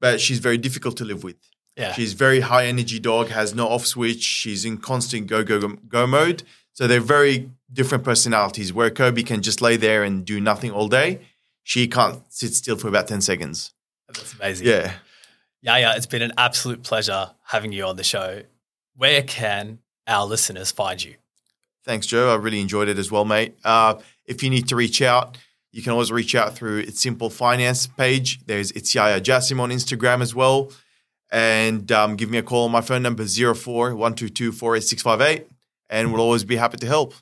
but 0.00 0.20
she's 0.20 0.38
very 0.38 0.58
difficult 0.58 0.96
to 0.98 1.04
live 1.04 1.24
with. 1.24 1.36
Yeah. 1.76 1.92
She's 1.92 2.12
very 2.12 2.40
high 2.40 2.66
energy 2.66 2.98
dog, 2.98 3.28
has 3.28 3.54
no 3.54 3.68
off 3.68 3.86
switch. 3.86 4.22
She's 4.22 4.64
in 4.64 4.78
constant 4.78 5.28
go 5.28 5.44
go 5.44 5.60
go, 5.60 5.68
go 5.88 6.06
mode. 6.06 6.42
So 6.72 6.86
they're 6.86 7.00
very 7.00 7.50
different 7.72 8.04
personalities. 8.04 8.72
Where 8.72 8.90
Kobe 8.90 9.22
can 9.22 9.42
just 9.42 9.60
lay 9.60 9.76
there 9.76 10.02
and 10.02 10.24
do 10.24 10.40
nothing 10.40 10.70
all 10.70 10.88
day, 10.88 11.20
she 11.62 11.86
can't 11.86 12.22
sit 12.30 12.54
still 12.54 12.76
for 12.76 12.88
about 12.88 13.06
ten 13.08 13.20
seconds. 13.20 13.72
That's 14.08 14.34
amazing. 14.34 14.66
Yeah. 14.66 14.92
Yahya, 15.60 15.94
it's 15.96 16.06
been 16.06 16.22
an 16.22 16.32
absolute 16.38 16.82
pleasure 16.82 17.30
having 17.44 17.72
you 17.72 17.84
on 17.84 17.96
the 17.96 18.04
show. 18.04 18.42
Where 18.96 19.22
can 19.22 19.78
our 20.06 20.24
listeners 20.26 20.70
find 20.70 21.02
you? 21.02 21.14
Thanks, 21.84 22.06
Joe. 22.06 22.32
I 22.32 22.36
really 22.36 22.60
enjoyed 22.60 22.88
it 22.88 22.98
as 22.98 23.10
well, 23.10 23.24
mate. 23.24 23.56
Uh, 23.64 23.96
if 24.24 24.42
you 24.42 24.50
need 24.50 24.68
to 24.68 24.76
reach 24.76 25.00
out, 25.02 25.38
you 25.72 25.82
can 25.82 25.92
always 25.92 26.10
reach 26.10 26.34
out 26.34 26.56
through 26.56 26.78
It's 26.78 27.00
Simple 27.00 27.30
Finance 27.30 27.86
page. 27.86 28.44
There's 28.46 28.72
It's 28.72 28.94
Yahya 28.94 29.20
Jassem 29.20 29.60
on 29.60 29.70
Instagram 29.70 30.22
as 30.22 30.34
well. 30.34 30.72
And 31.30 31.92
um, 31.92 32.16
give 32.16 32.30
me 32.30 32.38
a 32.38 32.42
call 32.42 32.64
on 32.64 32.72
my 32.72 32.80
phone 32.80 33.02
number 33.02 33.26
04 33.26 33.94
122 33.94 34.52
48658. 34.52 35.46
And 35.90 36.12
we'll 36.12 36.22
always 36.22 36.44
be 36.44 36.56
happy 36.56 36.76
to 36.78 36.86
help. 36.86 37.14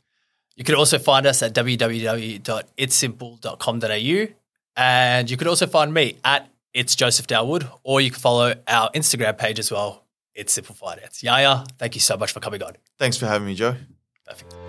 You 0.54 0.64
can 0.64 0.74
also 0.74 0.98
find 0.98 1.26
us 1.26 1.42
at 1.42 1.54
www.itssimple.com.au. 1.54 4.34
And 4.78 5.30
you 5.30 5.36
can 5.36 5.48
also 5.48 5.66
find 5.66 5.92
me 5.92 6.16
at 6.24 6.48
It's 6.72 6.94
Joseph 6.94 7.26
Dalwood, 7.26 7.68
or 7.82 8.00
you 8.00 8.10
can 8.10 8.20
follow 8.20 8.54
our 8.68 8.90
Instagram 8.92 9.36
page 9.38 9.58
as 9.58 9.70
well. 9.70 10.04
It's 10.34 10.52
Simple 10.52 10.74
Finance. 10.74 11.22
Yahya, 11.22 11.64
thank 11.78 11.94
you 11.94 12.00
so 12.00 12.16
much 12.16 12.32
for 12.32 12.40
coming 12.40 12.62
on. 12.62 12.72
Thanks 12.98 13.16
for 13.16 13.26
having 13.26 13.46
me, 13.46 13.54
Joe. 13.54 13.76
Perfect. 14.26 14.65